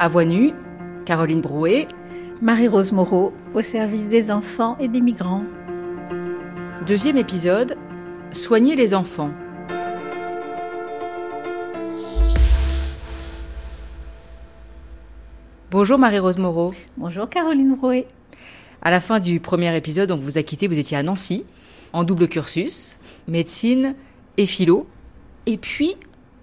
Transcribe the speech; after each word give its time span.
À 0.00 0.06
voix 0.06 0.24
nue, 0.24 0.52
Caroline 1.06 1.40
Brouet. 1.40 1.88
Marie-Rose 2.40 2.92
Moreau, 2.92 3.32
au 3.52 3.62
service 3.62 4.06
des 4.08 4.30
enfants 4.30 4.76
et 4.78 4.86
des 4.86 5.00
migrants. 5.00 5.42
Deuxième 6.86 7.16
épisode, 7.16 7.76
Soigner 8.30 8.76
les 8.76 8.94
enfants. 8.94 9.32
Bonjour 15.72 15.98
Marie-Rose 15.98 16.38
Moreau. 16.38 16.72
Bonjour 16.96 17.28
Caroline 17.28 17.74
Brouet. 17.74 18.06
À 18.82 18.92
la 18.92 19.00
fin 19.00 19.18
du 19.18 19.40
premier 19.40 19.76
épisode, 19.76 20.12
on 20.12 20.16
vous 20.16 20.38
a 20.38 20.44
quitté, 20.44 20.68
vous 20.68 20.78
étiez 20.78 20.96
à 20.96 21.02
Nancy, 21.02 21.44
en 21.92 22.04
double 22.04 22.28
cursus, 22.28 22.98
médecine 23.26 23.96
et 24.36 24.46
philo. 24.46 24.86
Et 25.46 25.58
puis, 25.58 25.96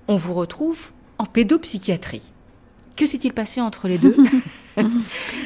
on 0.09 0.17
vous 0.17 0.33
retrouve 0.33 0.91
en 1.19 1.25
pédopsychiatrie. 1.25 2.33
Que 2.95 3.05
s'est-il 3.05 3.33
passé 3.33 3.61
entre 3.61 3.87
les 3.87 3.97
deux 3.97 4.15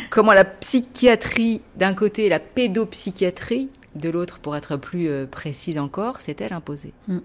Comment 0.09 0.33
la 0.33 0.45
psychiatrie 0.45 1.61
d'un 1.75 1.93
côté 1.93 2.25
et 2.25 2.29
la 2.29 2.39
pédopsychiatrie 2.39 3.69
de 3.95 4.09
l'autre, 4.09 4.39
pour 4.39 4.55
être 4.55 4.77
plus 4.77 5.09
euh, 5.09 5.25
précise 5.25 5.79
encore, 5.79 6.21
s'est-elle 6.21 6.53
imposée? 6.53 6.93
Mm. 7.07 7.17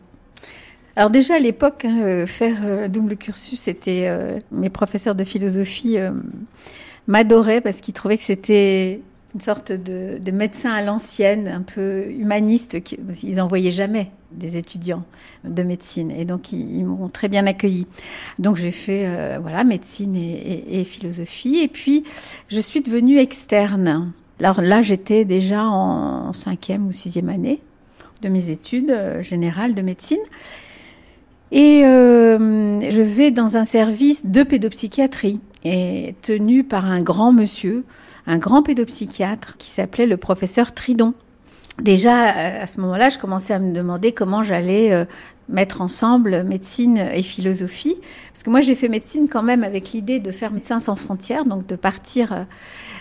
Alors 0.97 1.11
déjà 1.11 1.35
à 1.35 1.39
l'époque, 1.39 1.85
hein, 1.85 2.01
euh, 2.03 2.27
faire 2.27 2.59
euh, 2.65 2.89
double 2.89 3.17
cursus, 3.17 3.61
c'était 3.61 4.09
mes 4.51 4.71
professeurs 4.71 5.15
de 5.15 5.25
philosophie 5.25 5.97
m'adoraient 7.07 7.61
parce 7.61 7.81
qu'ils 7.81 7.95
trouvaient 7.95 8.17
que 8.17 8.23
c'était 8.23 9.01
une 9.35 9.41
sorte 9.41 9.73
de, 9.73 10.19
de 10.19 10.31
médecin 10.31 10.71
à 10.71 10.83
l'ancienne, 10.83 11.49
un 11.49 11.63
peu 11.63 12.07
humaniste. 12.11 12.83
Qui, 12.83 12.99
ils 13.23 13.37
n'en 13.37 13.49
voyaient 13.49 13.73
jamais 13.73 14.11
des 14.31 14.57
étudiants 14.57 15.05
de 15.45 15.63
médecine. 15.63 16.11
Et 16.11 16.25
donc, 16.25 16.53
ils, 16.53 16.85
m'ont 16.85 17.09
très 17.09 17.29
bien 17.29 17.47
accueilli. 17.47 17.87
Donc, 18.39 18.57
j'ai 18.57 18.71
fait 18.71 19.05
euh, 19.07 19.39
voilà 19.41 19.65
médecine 19.65 20.15
et, 20.17 20.81
et, 20.81 20.85
philosophie. 20.85 21.59
Et 21.59 21.69
puis, 21.69 22.05
je 22.49 22.61
suis 22.61 22.81
devenue 22.81 23.19
externe. 23.19 24.13
Alors 24.41 24.61
là, 24.61 24.83
j'étais 24.83 25.25
déjà 25.25 25.65
en 25.65 26.33
cinquième 26.33 26.87
ou 26.87 26.93
sixième 26.93 27.29
année 27.29 27.61
de 28.23 28.29
mes 28.29 28.51
études 28.51 28.91
euh, 28.91 29.23
générales 29.23 29.75
de 29.75 29.83
médecine. 29.83 30.19
Et 31.53 31.85
euh, 31.85 32.81
je 32.91 33.01
vais 33.01 33.31
dans 33.31 33.57
un 33.57 33.65
service 33.65 34.27
de 34.27 34.43
pédopsychiatrie 34.43 35.41
et 35.65 36.15
tenu 36.23 36.65
par 36.65 36.85
un 36.85 37.01
grand 37.01 37.33
monsieur 37.33 37.85
un 38.27 38.39
grand 38.39 38.63
pédopsychiatre 38.63 39.57
qui 39.57 39.71
s'appelait 39.71 40.07
le 40.07 40.17
professeur 40.17 40.73
Tridon. 40.73 41.15
Déjà, 41.83 42.29
euh, 42.29 42.63
à 42.63 42.67
ce 42.67 42.81
moment-là, 42.81 43.11
je 43.11 43.19
commençais 43.19 43.53
à 43.53 43.59
me 43.59 43.73
demander 43.73 44.13
comment 44.13 44.45
j'allais 44.45 44.93
euh, 44.93 45.05
mettre 45.49 45.81
ensemble 45.81 46.45
médecine 46.45 46.99
et 46.99 47.23
philosophie. 47.23 47.97
Parce 48.33 48.45
que 48.45 48.51
moi, 48.51 48.61
j'ai 48.61 48.77
fait 48.77 48.89
médecine 48.89 49.29
quand 49.29 49.43
même 49.43 49.65
avec 49.65 49.91
l'idée 49.91 50.21
de 50.21 50.31
faire 50.31 50.53
médecin 50.53 50.79
sans 50.79 50.95
frontières, 50.95 51.45
donc 51.45 51.67
de 51.67 51.75
partir. 51.75 52.47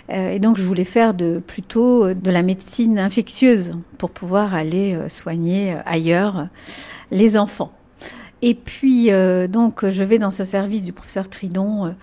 Euh, 0.10 0.32
et 0.32 0.40
donc, 0.40 0.58
je 0.58 0.64
voulais 0.64 0.86
faire 0.86 1.14
de, 1.14 1.40
plutôt 1.46 2.14
de 2.16 2.32
la 2.32 2.42
médecine 2.42 2.98
infectieuse 2.98 3.74
pour 4.00 4.10
pouvoir 4.10 4.56
aller 4.56 4.98
soigner 5.08 5.76
ailleurs 5.86 6.48
les 7.12 7.38
enfants. 7.38 7.72
Et 8.46 8.56
puis, 8.56 9.10
donc, 9.48 9.90
je 9.90 10.04
vais 10.04 10.20
dans 10.20 10.30
ce 10.30 10.44
service 10.44 10.84
du 10.84 10.92
professeur 10.92 11.30
Tridon 11.30 11.96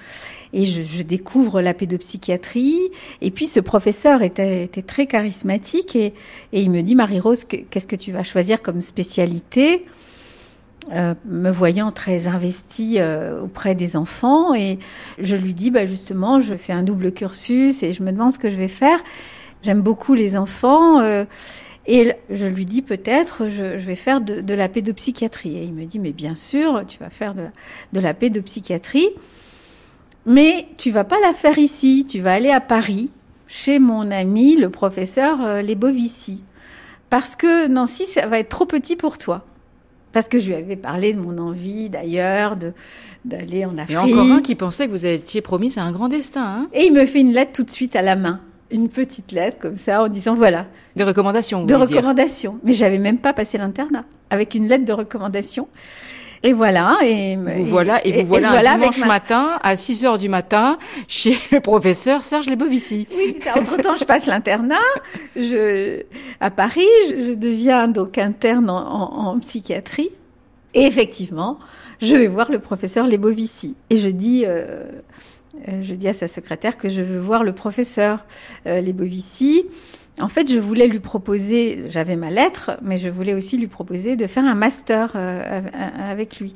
et 0.53 0.65
je, 0.67 1.03
découvre 1.03 1.61
la 1.61 1.75
pédopsychiatrie. 1.75 2.81
Et 3.21 3.31
puis 3.31 3.47
ce 3.47 3.61
professeur 3.61 4.23
était, 4.23 4.69
très 4.87 5.07
charismatique 5.07 5.97
et, 5.97 6.15
il 6.53 6.71
me 6.71 6.83
dit 6.83 6.95
Marie-Rose, 6.95 7.45
qu'est-ce 7.45 7.87
que 7.87 7.97
tu 7.97 8.13
vas 8.13 8.25
choisir 8.25 8.63
comme 8.63 8.81
spécialité 8.81 9.87
euh, 10.93 11.15
me 11.27 11.51
voyant 11.51 11.93
très 11.93 12.27
investie 12.27 12.97
euh, 12.99 13.43
auprès 13.43 13.75
des 13.75 13.97
enfants? 13.97 14.55
Et 14.55 14.79
je 15.19 15.37
lui 15.37 15.55
dis 15.55 15.71
bah 15.71 15.85
justement 15.85 16.41
je 16.41 16.55
fais 16.55 16.73
un 16.73 16.83
double 16.83 17.13
cursus 17.13 17.83
et 17.83 17.93
je 17.93 18.03
me 18.03 18.13
demande 18.13 18.33
ce 18.33 18.39
que 18.39 18.51
je 18.51 18.57
vais 18.57 18.69
faire 18.69 18.99
j'aime 19.63 19.83
beaucoup 19.83 20.15
les 20.15 20.37
enfants 20.37 21.01
euh, 21.01 21.25
et 21.87 22.13
je 22.29 22.47
lui 22.47 22.67
dis 22.67 22.83
peut-être 22.83 23.49
je, 23.49 23.63
vais 23.63 23.97
faire 23.97 24.21
de, 24.21 24.55
la 24.55 24.69
pédopsychiatrie 24.69 25.57
et 25.57 25.65
il 25.65 25.73
me 25.73 25.85
dit 25.85 25.99
mais 25.99 26.13
bien 26.13 26.37
sûr 26.37 26.85
tu 26.87 26.99
vas 26.99 27.11
faire 27.11 27.35
de 27.35 27.47
de 27.93 28.01
la 28.01 28.13
pédopsychiatrie 28.13 29.09
mais 30.27 30.67
tu 30.77 30.91
vas 30.91 31.05
pas 31.05 31.19
la 31.21 31.33
faire 31.33 31.59
ici, 31.59 32.07
tu 32.09 32.21
vas 32.21 32.33
aller 32.33 32.51
à 32.51 32.61
Paris, 32.61 33.11
chez 33.49 33.79
mon 33.79 34.11
ami, 34.11 34.57
le 34.57 34.71
professeur 34.71 35.43
euh, 35.43 35.63
Lebovici. 35.63 36.45
Parce 37.09 37.35
que 37.37 37.67
Nancy, 37.67 38.07
ça 38.07 38.27
va 38.27 38.39
être 38.39 38.49
trop 38.49 38.67
petit 38.67 38.97
pour 38.97 39.19
toi. 39.19 39.45
Parce 40.13 40.29
que 40.29 40.39
je 40.39 40.49
lui 40.49 40.55
avais 40.55 40.77
parlé 40.77 41.15
de 41.15 41.21
mon 41.21 41.39
envie, 41.39 41.89
d'ailleurs, 41.89 42.57
de, 42.57 42.73
d'aller 43.25 43.65
en 43.65 43.79
Afrique. 43.79 43.97
Et 43.97 43.99
encore 43.99 44.31
un 44.31 44.41
qui 44.41 44.55
pensait 44.55 44.87
que 44.87 44.93
vous 44.93 45.07
étiez 45.07 45.41
promis 45.41 45.73
à 45.77 45.83
un 45.83 45.93
grand 45.93 46.09
destin. 46.09 46.45
Hein? 46.45 46.69
Et 46.73 46.85
il 46.85 46.93
me 46.93 47.07
fait 47.07 47.21
une 47.21 47.33
lettre 47.33 47.53
tout 47.53 47.65
de 47.65 47.71
suite 47.71 47.97
à 47.97 48.03
la 48.03 48.17
main. 48.17 48.41
Une 48.71 48.89
petite 48.89 49.33
lettre 49.33 49.59
comme 49.59 49.77
ça 49.77 50.03
en 50.03 50.09
disant 50.09 50.35
voilà. 50.35 50.67
Des 50.97 51.05
recommandations. 51.05 51.65
De 51.65 51.75
recommandations. 51.75 52.59
Mais 52.63 52.73
j'avais 52.73 52.99
même 52.99 53.19
pas 53.19 53.33
passé 53.33 53.59
l'internat. 53.59 54.05
Avec 54.31 54.55
une 54.55 54.69
lettre 54.69 54.85
de 54.85 54.93
recommandation. 54.93 55.69
Et 56.43 56.53
voilà. 56.53 56.99
Et, 57.03 57.37
vous 57.37 57.65
voilà, 57.67 58.05
et, 58.07 58.23
vous 58.23 58.29
voilà, 58.29 58.53
un 58.53 58.79
dimanche 58.79 59.05
matin 59.05 59.59
à 59.63 59.77
6 59.77 60.05
heures 60.07 60.19
du 60.19 60.29
matin 60.29 60.79
chez 61.07 61.37
le 61.53 61.61
professeur 61.61 62.25
Serge 62.25 62.49
Lebovici. 62.49 63.07
Oui, 63.15 63.35
c'est 63.37 63.45
ça. 63.45 63.59
Entre-temps, 63.59 63.97
je 63.97 64.05
passe 64.05 64.27
l'internat 64.27 64.77
je, 65.37 66.03
à 66.41 66.51
Paris. 66.51 66.87
Je, 67.11 67.35
deviens 67.35 67.89
donc 67.89 68.17
interne 68.17 68.71
en, 68.71 69.39
psychiatrie. 69.41 70.11
Et 70.73 70.87
effectivement, 70.87 71.59
je 72.01 72.17
vais 72.17 72.29
voir 72.29 72.51
le 72.51 72.59
professeur 72.59 73.07
Lebovici. 73.07 73.75
Et 73.91 73.97
je 73.97 74.09
dis... 74.09 74.45
Euh, 74.47 74.87
je 75.67 75.95
dis 75.95 76.09
à 76.09 76.13
sa 76.13 76.29
secrétaire 76.29 76.77
que 76.77 76.89
je 76.89 77.03
veux 77.03 77.19
voir 77.19 77.45
le 77.45 77.53
professeur 77.53 78.25
euh, 78.67 78.81
Lebovici. 78.81 79.65
En 80.19 80.29
fait, 80.29 80.51
je 80.51 80.59
voulais 80.59 80.87
lui 80.87 81.01
proposer, 81.01 81.85
j'avais 81.89 82.17
ma 82.17 82.31
lettre, 82.31 82.73
mais 82.83 82.99
je 82.99 83.09
voulais 83.09 83.35
aussi 83.35 83.57
lui 83.57 83.69
proposer 83.69 84.17
de 84.17 84.27
faire 84.27 84.45
un 84.45 84.55
master 84.55 85.13
euh, 85.15 85.63
avec 85.99 86.41
lui. 86.41 86.53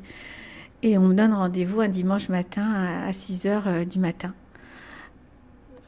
Et 0.83 0.97
on 0.97 1.03
me 1.03 1.15
donne 1.15 1.33
rendez-vous 1.33 1.81
un 1.81 1.87
dimanche 1.87 2.29
matin 2.29 2.87
à 3.07 3.11
6 3.11 3.47
heures 3.47 3.67
euh, 3.67 3.85
du 3.85 3.97
matin, 3.97 4.33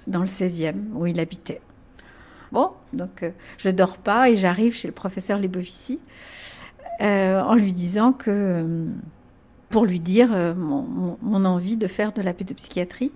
dans 0.08 0.22
le 0.22 0.28
16e, 0.28 0.76
où 0.96 1.06
il 1.06 1.20
habitait. 1.20 1.62
Bon, 2.52 2.72
donc 2.94 3.24
euh, 3.24 3.32
je 3.58 3.70
dors 3.70 3.98
pas 3.98 4.30
et 4.30 4.38
j'arrive 4.38 4.74
chez 4.74 4.88
le 4.88 4.94
professeur 4.94 5.38
Lebovici 5.38 6.00
en 7.00 7.54
lui 7.54 7.74
disant 7.74 8.12
que, 8.12 8.88
pour 9.70 9.86
lui 9.86 10.00
dire 10.00 10.30
mon, 10.56 11.46
envie 11.46 11.78
de 11.78 11.88
faire 11.88 12.14
de 12.14 12.22
la 12.22 12.34
pédopsychiatrie 12.34 13.12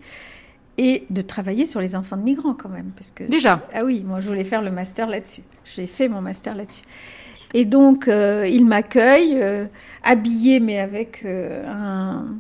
et 0.78 1.06
de 1.10 1.22
travailler 1.22 1.66
sur 1.66 1.80
les 1.80 1.96
enfants 1.96 2.18
de 2.18 2.24
migrants 2.24 2.54
quand 2.54 2.70
même. 2.70 2.92
Parce 2.96 3.12
que, 3.12 3.24
Déjà? 3.24 3.66
Ah 3.74 3.84
oui, 3.84 4.04
moi 4.06 4.20
je 4.20 4.28
voulais 4.28 4.44
faire 4.44 4.62
le 4.62 4.72
master 4.72 5.08
là-dessus. 5.08 5.44
J'ai 5.76 5.88
fait 5.88 6.08
mon 6.08 6.22
master 6.22 6.56
là-dessus. 6.56 6.84
Et 7.54 7.66
donc, 7.66 8.08
euh, 8.08 8.48
il 8.48 8.66
m'accueille, 8.66 9.42
euh, 9.42 9.66
habillé, 10.04 10.60
mais 10.60 10.80
avec 10.80 11.24
euh, 11.26 11.66
un, 11.68 12.38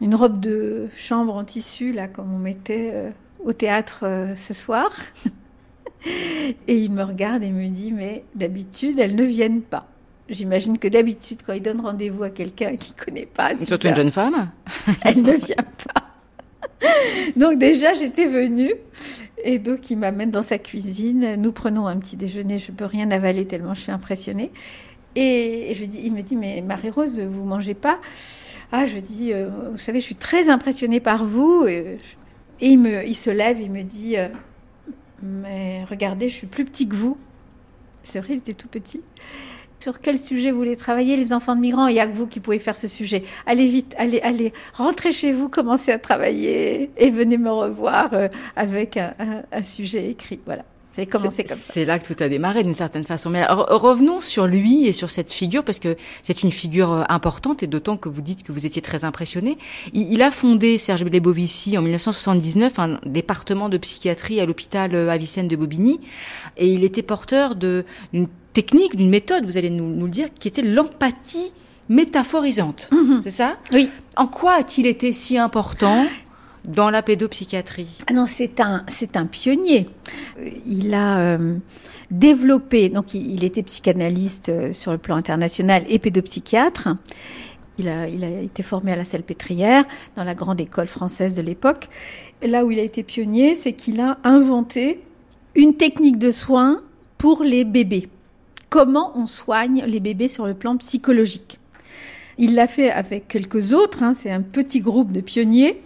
une 0.00 0.14
robe 0.14 0.40
de 0.40 0.88
chambre 0.96 1.34
en 1.34 1.44
tissu, 1.44 1.92
là, 1.92 2.08
comme 2.08 2.32
on 2.32 2.38
mettait 2.38 3.12
au 3.44 3.52
théâtre 3.52 4.04
ce 4.36 4.54
soir. 4.54 4.90
et 6.66 6.78
il 6.78 6.90
me 6.90 7.02
regarde 7.02 7.42
et 7.42 7.50
me 7.50 7.68
dit, 7.68 7.92
mais 7.92 8.24
d'habitude, 8.34 8.98
elles 8.98 9.14
ne 9.14 9.24
viennent 9.24 9.62
pas. 9.62 9.86
J'imagine 10.28 10.78
que 10.78 10.88
d'habitude, 10.88 11.40
quand 11.46 11.52
il 11.52 11.60
donne 11.60 11.80
rendez-vous 11.80 12.22
à 12.22 12.30
quelqu'un 12.30 12.76
qui 12.76 12.94
ne 12.98 13.04
connaît 13.04 13.26
pas... 13.26 13.54
Surtout 13.56 13.88
une 13.88 13.96
jeune 13.96 14.10
femme 14.10 14.50
Elle 15.04 15.22
ne 15.22 15.32
vient 15.32 15.56
pas. 15.56 16.88
donc 17.36 17.58
déjà, 17.58 17.92
j'étais 17.92 18.26
venue. 18.26 18.72
Et 19.42 19.58
donc, 19.58 19.90
il 19.90 19.98
m'amène 19.98 20.30
dans 20.30 20.42
sa 20.42 20.56
cuisine. 20.56 21.36
Nous 21.36 21.52
prenons 21.52 21.86
un 21.86 21.98
petit 21.98 22.16
déjeuner. 22.16 22.58
Je 22.58 22.72
peux 22.72 22.86
rien 22.86 23.10
avaler 23.10 23.46
tellement 23.46 23.74
je 23.74 23.82
suis 23.82 23.92
impressionnée. 23.92 24.50
Et 25.14 25.72
je 25.74 25.84
dis, 25.84 26.00
il 26.02 26.12
me 26.12 26.22
dit, 26.22 26.36
mais 26.36 26.62
Marie-Rose, 26.62 27.20
vous 27.20 27.44
mangez 27.44 27.74
pas? 27.74 28.00
Ah, 28.72 28.86
je 28.86 28.98
dis, 28.98 29.32
euh, 29.32 29.50
vous 29.72 29.78
savez, 29.78 30.00
je 30.00 30.06
suis 30.06 30.14
très 30.14 30.48
impressionnée 30.48 31.00
par 31.00 31.24
vous. 31.26 31.66
Et, 31.68 31.98
il, 32.60 32.78
me, 32.78 33.06
il 33.06 33.14
se 33.14 33.30
lève, 33.30 33.60
il 33.60 33.70
me 33.70 33.82
dit, 33.82 34.16
euh, 34.16 34.28
mais 35.22 35.84
regardez, 35.84 36.30
je 36.30 36.34
suis 36.34 36.46
plus 36.46 36.64
petit 36.64 36.88
que 36.88 36.96
vous. 36.96 37.18
C'est 38.02 38.20
vrai, 38.20 38.34
il 38.34 38.38
était 38.38 38.54
tout 38.54 38.68
petit 38.68 39.02
sur 39.84 40.00
quel 40.00 40.18
sujet 40.18 40.50
vous 40.50 40.56
voulez 40.56 40.76
travailler, 40.76 41.14
les 41.14 41.34
enfants 41.34 41.54
de 41.54 41.60
migrants. 41.60 41.88
Il 41.88 41.92
n'y 41.92 42.00
a 42.00 42.06
que 42.06 42.16
vous 42.16 42.26
qui 42.26 42.40
pouvez 42.40 42.58
faire 42.58 42.74
ce 42.74 42.88
sujet. 42.88 43.22
Allez 43.44 43.66
vite, 43.66 43.94
allez, 43.98 44.18
allez, 44.22 44.54
rentrez 44.72 45.12
chez 45.12 45.30
vous, 45.30 45.50
commencez 45.50 45.92
à 45.92 45.98
travailler 45.98 46.90
et 46.96 47.10
venez 47.10 47.36
me 47.36 47.50
revoir 47.50 48.14
euh, 48.14 48.28
avec 48.56 48.96
un, 48.96 49.62
sujet 49.62 50.08
écrit. 50.08 50.40
Voilà. 50.46 50.64
C'est 50.94 51.06
commencé 51.06 51.42
comme 51.42 51.56
ça. 51.56 51.72
C'est 51.72 51.84
là 51.84 51.98
que 51.98 52.12
tout 52.12 52.22
a 52.22 52.28
démarré 52.28 52.62
d'une 52.62 52.74
certaine 52.74 53.02
façon. 53.02 53.28
Mais 53.28 53.44
revenons 53.48 54.20
sur 54.20 54.46
lui 54.46 54.86
et 54.86 54.92
sur 54.92 55.10
cette 55.10 55.32
figure 55.32 55.64
parce 55.64 55.80
que 55.80 55.96
c'est 56.22 56.42
une 56.42 56.52
figure 56.52 56.92
euh, 56.92 57.02
importante 57.08 57.62
et 57.62 57.66
d'autant 57.66 57.96
que 57.96 58.08
vous 58.08 58.22
dites 58.22 58.44
que 58.44 58.52
vous 58.52 58.64
étiez 58.64 58.80
très 58.80 59.04
impressionné. 59.04 59.58
Il, 59.92 60.22
a 60.22 60.30
fondé 60.30 60.78
Serge 60.78 61.04
Lebovici 61.04 61.76
en 61.76 61.82
1979 61.82 62.78
un 62.78 63.00
département 63.06 63.68
de 63.68 63.76
psychiatrie 63.78 64.40
à 64.40 64.46
l'hôpital 64.46 64.94
euh, 64.94 65.10
Avicenne 65.10 65.48
de 65.48 65.56
Bobigny 65.56 66.00
et 66.56 66.68
il 66.68 66.84
était 66.84 67.02
porteur 67.02 67.56
d'une 67.56 67.84
technique, 68.52 68.94
d'une 68.94 69.10
méthode, 69.10 69.44
vous 69.44 69.56
allez 69.56 69.70
nous, 69.70 70.04
le 70.04 70.10
dire, 70.10 70.28
qui 70.38 70.46
était 70.46 70.62
l'empathie 70.62 71.50
métaphorisante. 71.88 72.88
Mhm. 72.92 73.20
C'est 73.24 73.30
ça? 73.30 73.56
Oui. 73.72 73.90
En 74.16 74.26
quoi 74.26 74.52
a-t-il 74.52 74.86
été 74.86 75.12
si 75.12 75.38
important? 75.38 76.06
Dans 76.64 76.90
la 76.90 77.02
pédopsychiatrie? 77.02 77.88
Ah 78.06 78.12
non, 78.12 78.26
c'est 78.26 78.60
un, 78.60 78.84
c'est 78.88 79.16
un 79.16 79.26
pionnier. 79.26 79.88
Il 80.66 80.94
a 80.94 81.18
euh, 81.18 81.56
développé, 82.10 82.88
donc 82.88 83.14
il, 83.14 83.30
il, 83.32 83.44
était 83.44 83.62
psychanalyste 83.62 84.48
euh, 84.48 84.72
sur 84.72 84.92
le 84.92 84.98
plan 84.98 85.16
international 85.16 85.84
et 85.88 85.98
pédopsychiatre. 85.98 86.88
Il 87.78 87.88
a, 87.88 88.08
il 88.08 88.22
a 88.22 88.28
été 88.40 88.62
formé 88.62 88.92
à 88.92 88.96
la 88.96 89.04
Salpêtrière, 89.04 89.84
dans 90.16 90.24
la 90.24 90.34
grande 90.34 90.60
école 90.60 90.86
française 90.86 91.34
de 91.34 91.42
l'époque. 91.42 91.88
Là 92.42 92.64
où 92.64 92.70
il 92.70 92.78
a 92.78 92.82
été 92.82 93.02
pionnier, 93.02 93.54
c'est 93.54 93.72
qu'il 93.72 94.00
a 94.00 94.18
inventé 94.22 95.00
une 95.56 95.74
technique 95.74 96.18
de 96.18 96.30
soins 96.30 96.82
pour 97.18 97.42
les 97.42 97.64
bébés. 97.64 98.08
Comment 98.70 99.12
on 99.16 99.26
soigne 99.26 99.84
les 99.86 100.00
bébés 100.00 100.28
sur 100.28 100.46
le 100.46 100.54
plan 100.54 100.76
psychologique? 100.76 101.58
Il 102.38 102.54
l'a 102.54 102.66
fait 102.66 102.90
avec 102.90 103.28
quelques 103.28 103.72
autres, 103.72 104.02
hein, 104.02 104.14
c'est 104.14 104.30
un 104.30 104.42
petit 104.42 104.80
groupe 104.80 105.12
de 105.12 105.20
pionniers, 105.20 105.80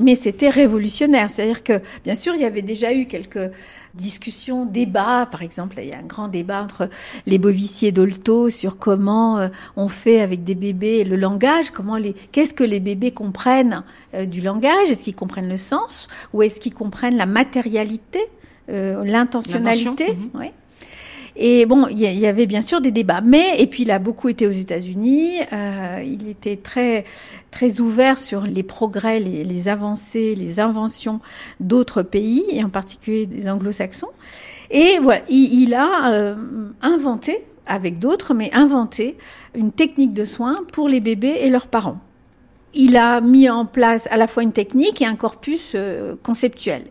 mais 0.00 0.14
c'était 0.14 0.50
révolutionnaire. 0.50 1.30
C'est-à-dire 1.30 1.62
que, 1.62 1.80
bien 2.04 2.14
sûr, 2.14 2.34
il 2.34 2.40
y 2.40 2.44
avait 2.44 2.62
déjà 2.62 2.92
eu 2.92 3.06
quelques 3.06 3.50
discussions, 3.94 4.66
débats. 4.66 5.26
Par 5.30 5.42
exemple, 5.42 5.76
il 5.78 5.88
y 5.88 5.92
a 5.92 5.98
un 5.98 6.06
grand 6.06 6.28
débat 6.28 6.62
entre 6.62 6.88
les 7.26 7.38
Bovici 7.38 7.86
et 7.86 7.92
Dolto 7.92 8.50
sur 8.50 8.78
comment 8.78 9.38
euh, 9.38 9.48
on 9.76 9.88
fait 9.88 10.20
avec 10.20 10.44
des 10.44 10.54
bébés 10.54 11.04
le 11.04 11.16
langage, 11.16 11.70
comment 11.70 11.96
les, 11.96 12.12
qu'est-ce 12.32 12.54
que 12.54 12.64
les 12.64 12.80
bébés 12.80 13.12
comprennent 13.12 13.84
euh, 14.14 14.26
du 14.26 14.40
langage, 14.40 14.90
est-ce 14.90 15.04
qu'ils 15.04 15.14
comprennent 15.14 15.48
le 15.48 15.56
sens? 15.56 16.08
Ou 16.32 16.42
est-ce 16.42 16.60
qu'ils 16.60 16.74
comprennent 16.74 17.16
la 17.16 17.26
matérialité, 17.26 18.20
euh, 18.70 19.04
l'intentionnalité? 19.04 20.14
Mhm. 20.14 20.30
Oui. 20.34 20.50
Et 21.36 21.66
bon, 21.66 21.88
il 21.88 21.98
y 21.98 22.26
avait 22.26 22.46
bien 22.46 22.62
sûr 22.62 22.80
des 22.80 22.90
débats. 22.90 23.20
Mais, 23.20 23.58
et 23.58 23.66
puis 23.66 23.82
il 23.82 23.90
a 23.90 23.98
beaucoup 23.98 24.28
été 24.28 24.46
aux 24.46 24.52
États-Unis, 24.52 25.40
euh, 25.52 26.02
il 26.04 26.28
était 26.28 26.56
très, 26.56 27.04
très 27.50 27.80
ouvert 27.80 28.20
sur 28.20 28.42
les 28.42 28.62
progrès, 28.62 29.18
les, 29.20 29.68
avancées, 29.68 30.34
les 30.34 30.60
inventions 30.60 31.20
d'autres 31.60 32.02
pays, 32.02 32.44
et 32.50 32.62
en 32.62 32.68
particulier 32.68 33.26
des 33.26 33.48
anglo-saxons. 33.48 34.10
Et 34.70 34.98
voilà, 35.02 35.22
il, 35.28 35.62
il 35.62 35.74
a 35.74 36.12
euh, 36.12 36.34
inventé, 36.82 37.44
avec 37.66 37.98
d'autres, 37.98 38.34
mais 38.34 38.50
inventé 38.54 39.16
une 39.54 39.72
technique 39.72 40.12
de 40.12 40.24
soins 40.24 40.58
pour 40.72 40.88
les 40.88 41.00
bébés 41.00 41.36
et 41.40 41.50
leurs 41.50 41.66
parents. 41.66 41.98
Il 42.74 42.96
a 42.96 43.20
mis 43.20 43.48
en 43.48 43.66
place 43.66 44.08
à 44.10 44.16
la 44.16 44.26
fois 44.26 44.42
une 44.42 44.52
technique 44.52 45.00
et 45.00 45.06
un 45.06 45.14
corpus 45.14 45.72
euh, 45.74 46.16
conceptuel. 46.22 46.84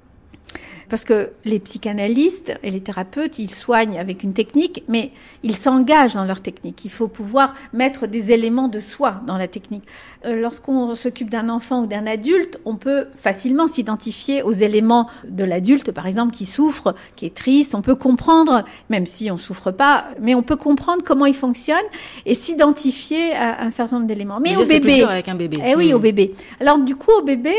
Parce 0.94 1.06
que 1.06 1.32
les 1.44 1.58
psychanalystes 1.58 2.54
et 2.62 2.70
les 2.70 2.80
thérapeutes, 2.80 3.40
ils 3.40 3.50
soignent 3.50 3.98
avec 3.98 4.22
une 4.22 4.34
technique, 4.34 4.84
mais 4.88 5.10
ils 5.42 5.56
s'engagent 5.56 6.14
dans 6.14 6.24
leur 6.24 6.44
technique. 6.44 6.86
Il 6.86 6.92
faut 6.92 7.08
pouvoir 7.08 7.56
mettre 7.74 8.06
des 8.06 8.32
éléments 8.32 8.68
de 8.68 8.78
soi 8.78 9.16
dans 9.26 9.36
la 9.38 9.48
technique. 9.48 9.86
Euh, 10.28 10.40
Lorsqu'on 10.40 10.94
s'occupe 10.94 11.32
d'un 11.32 11.50
enfant 11.50 11.82
ou 11.82 11.88
d'un 11.88 12.06
adulte, 12.06 12.60
on 12.64 12.76
peut 12.76 13.08
facilement 13.18 13.68
s'identifier 13.68 14.44
aux 14.44 14.52
éléments 14.52 15.10
de 15.28 15.44
l'adulte, 15.44 15.92
par 15.92 16.06
exemple, 16.06 16.32
qui 16.32 16.46
souffre, 16.46 16.94
qui 17.16 17.26
est 17.26 17.34
triste. 17.34 17.74
On 17.74 17.82
peut 17.82 17.96
comprendre, 17.96 18.64
même 18.92 19.08
si 19.08 19.32
on 19.32 19.38
souffre 19.38 19.72
pas, 19.72 20.06
mais 20.22 20.36
on 20.36 20.44
peut 20.44 20.58
comprendre 20.58 21.02
comment 21.04 21.26
il 21.26 21.34
fonctionne 21.34 21.88
et 22.28 22.36
s'identifier 22.36 23.34
à 23.34 23.64
un 23.64 23.72
certain 23.72 23.96
nombre 23.96 24.08
d'éléments. 24.08 24.40
Mais 24.40 24.56
au 24.56 24.64
bébé, 24.64 25.02
avec 25.02 25.28
un 25.28 25.34
bébé. 25.34 25.58
Eh 25.66 25.76
oui, 25.76 25.92
Mmh. 25.92 25.96
au 25.96 26.00
bébé. 26.00 26.34
Alors 26.60 26.78
du 26.78 26.96
coup, 26.96 27.10
au 27.18 27.24
bébé, 27.24 27.56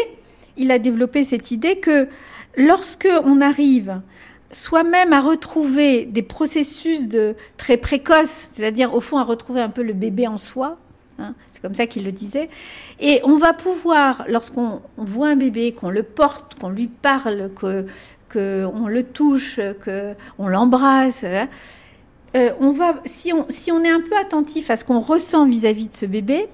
il 0.57 0.71
a 0.71 0.79
développé 0.79 1.25
cette 1.25 1.51
idée 1.51 1.81
que 1.81 2.07
lorsque 2.57 3.09
on 3.25 3.41
arrive 3.41 4.01
soi-même 4.53 5.13
à 5.13 5.21
retrouver 5.21 6.05
des 6.05 6.23
processus 6.23 7.09
de 7.09 7.35
très 7.57 7.77
précoces, 7.77 8.49
c'est-à-dire 8.53 8.95
au 8.95 9.01
fond 9.01 9.19
à 9.19 9.25
retrouver 9.25 9.61
un 9.61 9.69
peu 9.69 9.83
le 9.83 9.93
bébé 9.93 10.29
en 10.29 10.39
soi, 10.39 10.79
hein, 11.19 11.35
c'est 11.51 11.61
comme 11.61 11.75
ça 11.75 11.87
qu'il 11.87 12.05
le 12.05 12.13
disait, 12.13 12.49
et 13.01 13.21
on 13.25 13.37
va 13.37 13.53
pouvoir, 13.53 14.25
lorsqu'on 14.29 14.81
voit 14.97 15.29
un 15.29 15.37
bébé, 15.37 15.73
qu'on 15.73 15.91
le 15.91 16.03
porte, 16.03 16.55
qu'on 16.61 16.71
lui 16.71 16.87
parle, 16.87 17.51
que 17.55 17.87
qu'on 18.33 18.89
le 18.89 19.05
touche, 19.05 19.61
que 19.81 20.15
on 20.39 20.49
l'embrasse. 20.49 21.23
hein, 21.23 21.49
euh, 22.37 22.51
on 22.59 22.73
va, 22.73 22.97
si 23.05 23.33
on, 23.33 23.47
si 23.49 23.71
on 23.71 23.85
est 23.85 23.91
un 23.91 24.01
peu 24.01 24.17
attentif 24.17 24.71
à 24.71 24.77
ce 24.77 24.85
qu'on 24.85 24.99
ressent 24.99 25.47
vis-à-vis 25.47 25.89
de 25.89 25.95
ce 25.95 26.07
bébé, 26.07 26.49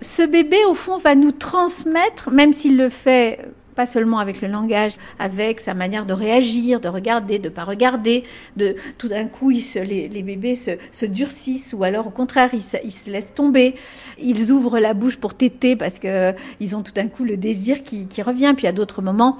ce 0.00 0.22
bébé, 0.22 0.58
au 0.68 0.74
fond, 0.74 0.98
va 0.98 1.14
nous 1.14 1.32
transmettre, 1.32 2.30
même 2.30 2.52
s'il 2.52 2.76
le 2.76 2.88
fait 2.88 3.40
pas 3.80 3.86
seulement 3.86 4.18
avec 4.18 4.42
le 4.42 4.48
langage, 4.48 4.96
avec 5.18 5.58
sa 5.58 5.72
manière 5.72 6.04
de 6.04 6.12
réagir, 6.12 6.80
de 6.80 6.88
regarder, 6.88 7.38
de 7.38 7.48
pas 7.48 7.64
regarder, 7.64 8.24
de 8.58 8.76
tout 8.98 9.08
d'un 9.08 9.24
coup, 9.24 9.50
ils 9.50 9.62
se, 9.62 9.78
les, 9.78 10.22
bébés 10.22 10.54
se, 10.54 10.72
se, 10.92 11.06
durcissent 11.06 11.72
ou 11.72 11.82
alors 11.82 12.06
au 12.06 12.10
contraire, 12.10 12.50
ils 12.52 12.60
se, 12.60 13.10
laissent 13.10 13.32
tomber, 13.32 13.76
ils 14.20 14.52
ouvrent 14.52 14.78
la 14.78 14.92
bouche 14.92 15.16
pour 15.16 15.32
téter 15.32 15.76
parce 15.76 15.98
que 15.98 16.34
ils 16.60 16.76
ont 16.76 16.82
tout 16.82 16.92
d'un 16.92 17.08
coup 17.08 17.24
le 17.24 17.38
désir 17.38 17.82
qui, 17.82 18.06
qui 18.06 18.20
revient. 18.20 18.52
Puis 18.54 18.66
à 18.66 18.72
d'autres 18.72 19.00
moments, 19.00 19.38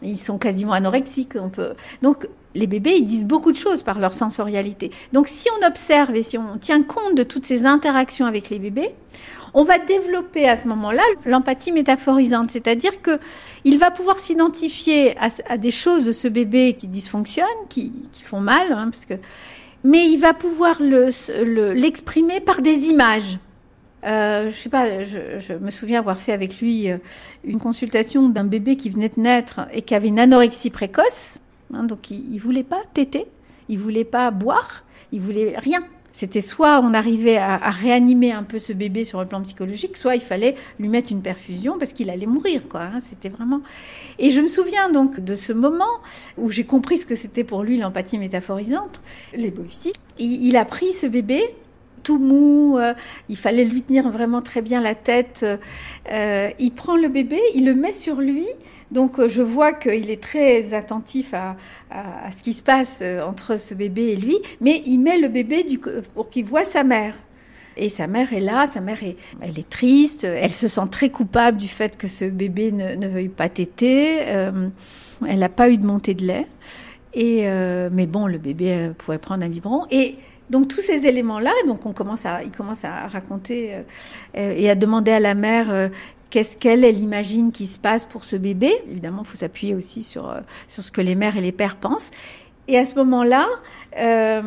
ils 0.00 0.16
sont 0.16 0.38
quasiment 0.38 0.72
anorexiques. 0.72 1.34
On 1.36 1.50
peut 1.50 1.74
donc 2.00 2.26
les 2.54 2.66
bébés, 2.66 2.94
ils 2.96 3.04
disent 3.04 3.26
beaucoup 3.26 3.52
de 3.52 3.58
choses 3.58 3.82
par 3.82 3.98
leur 3.98 4.14
sensorialité. 4.14 4.90
Donc 5.12 5.28
si 5.28 5.48
on 5.60 5.66
observe 5.66 6.14
et 6.16 6.22
si 6.22 6.38
on 6.38 6.56
tient 6.56 6.82
compte 6.82 7.14
de 7.14 7.24
toutes 7.24 7.44
ces 7.44 7.66
interactions 7.66 8.24
avec 8.24 8.48
les 8.48 8.58
bébés, 8.58 8.94
on 9.54 9.64
va 9.64 9.78
développer 9.78 10.48
à 10.48 10.56
ce 10.56 10.66
moment-là 10.68 11.02
l'empathie 11.26 11.72
métaphorisante, 11.72 12.50
c'est-à-dire 12.50 13.02
que 13.02 13.18
il 13.64 13.78
va 13.78 13.90
pouvoir 13.90 14.18
s'identifier 14.18 15.14
à, 15.18 15.58
des 15.58 15.70
choses 15.70 16.06
de 16.06 16.12
ce 16.12 16.28
bébé 16.28 16.74
qui 16.78 16.88
dysfonctionnent, 16.88 17.46
qui, 17.68 17.92
font 18.22 18.40
mal, 18.40 18.72
hein, 18.72 18.88
parce 18.90 19.04
que, 19.04 19.14
mais 19.84 20.08
il 20.08 20.18
va 20.18 20.32
pouvoir 20.32 20.80
l'exprimer 20.80 22.34
le, 22.34 22.40
le, 22.40 22.44
par 22.44 22.62
des 22.62 22.88
images. 22.88 23.38
Euh, 24.04 24.50
je 24.50 24.56
sais 24.56 24.68
pas, 24.68 25.04
je, 25.04 25.52
me 25.54 25.70
souviens 25.70 26.00
avoir 26.00 26.18
fait 26.18 26.32
avec 26.32 26.60
lui 26.60 26.90
euh, 26.90 26.98
une 27.44 27.60
consultation 27.60 28.28
d'un 28.28 28.44
bébé 28.44 28.76
qui 28.76 28.90
venait 28.90 29.10
de 29.10 29.20
naître 29.20 29.60
et 29.72 29.82
qui 29.82 29.94
avait 29.94 30.08
une 30.08 30.18
anorexie 30.18 30.70
précoce. 30.70 31.38
Hein, 31.72 31.84
donc 31.84 32.10
il, 32.10 32.34
il 32.34 32.38
voulait 32.38 32.64
pas 32.64 32.80
téter, 32.94 33.26
il 33.68 33.78
voulait 33.78 34.04
pas 34.04 34.30
boire, 34.32 34.82
il 35.12 35.20
voulait 35.20 35.54
rien. 35.56 35.82
C'était 36.12 36.42
soit 36.42 36.80
on 36.82 36.94
arrivait 36.94 37.38
à, 37.38 37.70
réanimer 37.70 38.32
un 38.32 38.42
peu 38.42 38.58
ce 38.58 38.72
bébé 38.72 39.04
sur 39.04 39.20
le 39.20 39.26
plan 39.26 39.40
psychologique, 39.42 39.96
soit 39.96 40.14
il 40.14 40.20
fallait 40.20 40.56
lui 40.78 40.88
mettre 40.88 41.10
une 41.10 41.22
perfusion 41.22 41.78
parce 41.78 41.92
qu'il 41.92 42.10
allait 42.10 42.26
mourir, 42.26 42.62
quoi. 42.68 42.82
Hein, 42.82 43.00
c'était 43.00 43.28
vraiment. 43.28 43.62
Et 44.18 44.30
je 44.30 44.40
me 44.40 44.48
souviens 44.48 44.90
donc 44.90 45.20
de 45.20 45.34
ce 45.34 45.52
moment 45.52 46.00
où 46.36 46.50
j'ai 46.50 46.64
compris 46.64 46.98
ce 46.98 47.06
que 47.06 47.14
c'était 47.14 47.44
pour 47.44 47.62
lui 47.62 47.78
l'empathie 47.78 48.18
métaphorisante. 48.18 49.00
Les 49.34 49.50
Bovici, 49.50 49.92
il, 50.18 50.46
il 50.46 50.56
a 50.56 50.64
pris 50.64 50.92
ce 50.92 51.06
bébé 51.06 51.54
tout 52.02 52.18
mou, 52.18 52.78
euh, 52.78 52.94
il 53.28 53.36
fallait 53.36 53.64
lui 53.64 53.82
tenir 53.82 54.10
vraiment 54.10 54.42
très 54.42 54.62
bien 54.62 54.80
la 54.80 54.94
tête. 54.94 55.46
Euh, 56.10 56.50
il 56.58 56.72
prend 56.72 56.96
le 56.96 57.08
bébé, 57.08 57.40
il 57.54 57.64
le 57.64 57.74
met 57.74 57.92
sur 57.92 58.20
lui. 58.20 58.46
Donc 58.92 59.18
euh, 59.18 59.28
je 59.28 59.42
vois 59.42 59.72
qu'il 59.72 60.10
est 60.10 60.22
très 60.22 60.74
attentif 60.74 61.32
à, 61.34 61.56
ce 62.30 62.42
qui 62.42 62.52
se 62.52 62.62
passe 62.62 63.00
euh, 63.02 63.22
entre 63.22 63.58
ce 63.58 63.74
bébé 63.74 64.08
et 64.08 64.16
lui, 64.16 64.38
mais 64.60 64.82
il 64.86 64.98
met 64.98 65.18
le 65.18 65.28
bébé 65.28 65.64
pour 66.14 66.28
qu'il 66.30 66.44
voit 66.44 66.64
sa 66.64 66.84
mère. 66.84 67.14
Et 67.78 67.88
sa 67.88 68.06
mère 68.06 68.34
est 68.34 68.40
là, 68.40 68.66
sa 68.66 68.82
mère 68.82 69.02
est, 69.02 69.16
elle 69.40 69.58
est 69.58 69.68
triste, 69.68 70.24
elle 70.24 70.50
se 70.50 70.68
sent 70.68 70.88
très 70.90 71.08
coupable 71.08 71.56
du 71.56 71.68
fait 71.68 71.96
que 71.96 72.06
ce 72.06 72.26
bébé 72.26 72.70
ne, 72.70 72.94
ne 72.96 73.08
veuille 73.08 73.30
pas 73.30 73.48
téter. 73.48 74.18
Euh, 74.28 74.68
elle 75.26 75.38
n'a 75.38 75.48
pas 75.48 75.70
eu 75.70 75.78
de 75.78 75.86
montée 75.86 76.12
de 76.12 76.26
lait. 76.26 76.46
Et 77.14 77.46
mais 77.90 78.06
bon, 78.06 78.26
le 78.26 78.38
bébé 78.38 78.90
pourrait 78.98 79.18
prendre 79.18 79.44
un 79.44 79.48
biberon. 79.48 79.86
Et 79.90 80.16
donc 80.52 80.68
tous 80.68 80.82
ces 80.82 81.06
éléments-là, 81.06 81.50
donc 81.66 81.86
on 81.86 81.92
commence 81.92 82.26
à, 82.26 82.42
il 82.42 82.50
commence 82.50 82.84
à 82.84 83.08
raconter 83.08 83.74
euh, 84.36 84.54
et 84.54 84.68
à 84.68 84.74
demander 84.74 85.10
à 85.10 85.18
la 85.18 85.34
mère 85.34 85.70
euh, 85.70 85.88
qu'est-ce 86.28 86.58
qu'elle 86.58 86.84
elle 86.84 86.98
imagine 86.98 87.52
qui 87.52 87.66
se 87.66 87.78
passe 87.78 88.04
pour 88.04 88.24
ce 88.24 88.36
bébé. 88.36 88.70
Évidemment, 88.90 89.22
il 89.24 89.28
faut 89.28 89.38
s'appuyer 89.38 89.74
aussi 89.74 90.02
sur 90.02 90.28
euh, 90.28 90.40
sur 90.68 90.82
ce 90.82 90.92
que 90.92 91.00
les 91.00 91.14
mères 91.14 91.36
et 91.36 91.40
les 91.40 91.52
pères 91.52 91.76
pensent. 91.76 92.10
Et 92.68 92.78
à 92.78 92.84
ce 92.84 92.94
moment-là, 92.96 93.46
euh, 93.98 94.42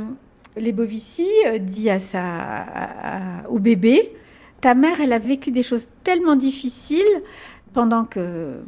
les 0.58 0.72
Bovici 0.72 1.28
dit 1.60 1.90
à 1.90 2.00
sa 2.00 2.66
au 3.50 3.58
bébé, 3.58 4.14
ta 4.62 4.76
mère, 4.76 5.02
elle 5.02 5.12
a 5.12 5.20
vécu 5.20 5.52
des 5.52 5.64
choses 5.64 5.88
tellement 6.04 6.36
difficiles 6.36 7.04
pendant 7.74 8.06
que 8.06 8.60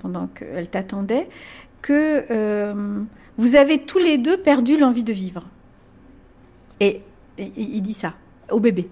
pendant 0.00 0.26
qu'elle 0.26 0.68
t'attendait 0.68 1.28
que 1.80 2.24
euh, 2.30 3.00
vous 3.38 3.56
avez 3.56 3.78
tous 3.78 3.98
les 3.98 4.18
deux 4.18 4.36
perdu 4.36 4.78
l'envie 4.78 5.04
de 5.04 5.12
vivre. 5.12 5.42
Et, 6.80 7.00
et, 7.38 7.52
il 7.56 7.80
dit 7.82 7.94
ça 7.94 8.14
au 8.50 8.60
bébé. 8.60 8.88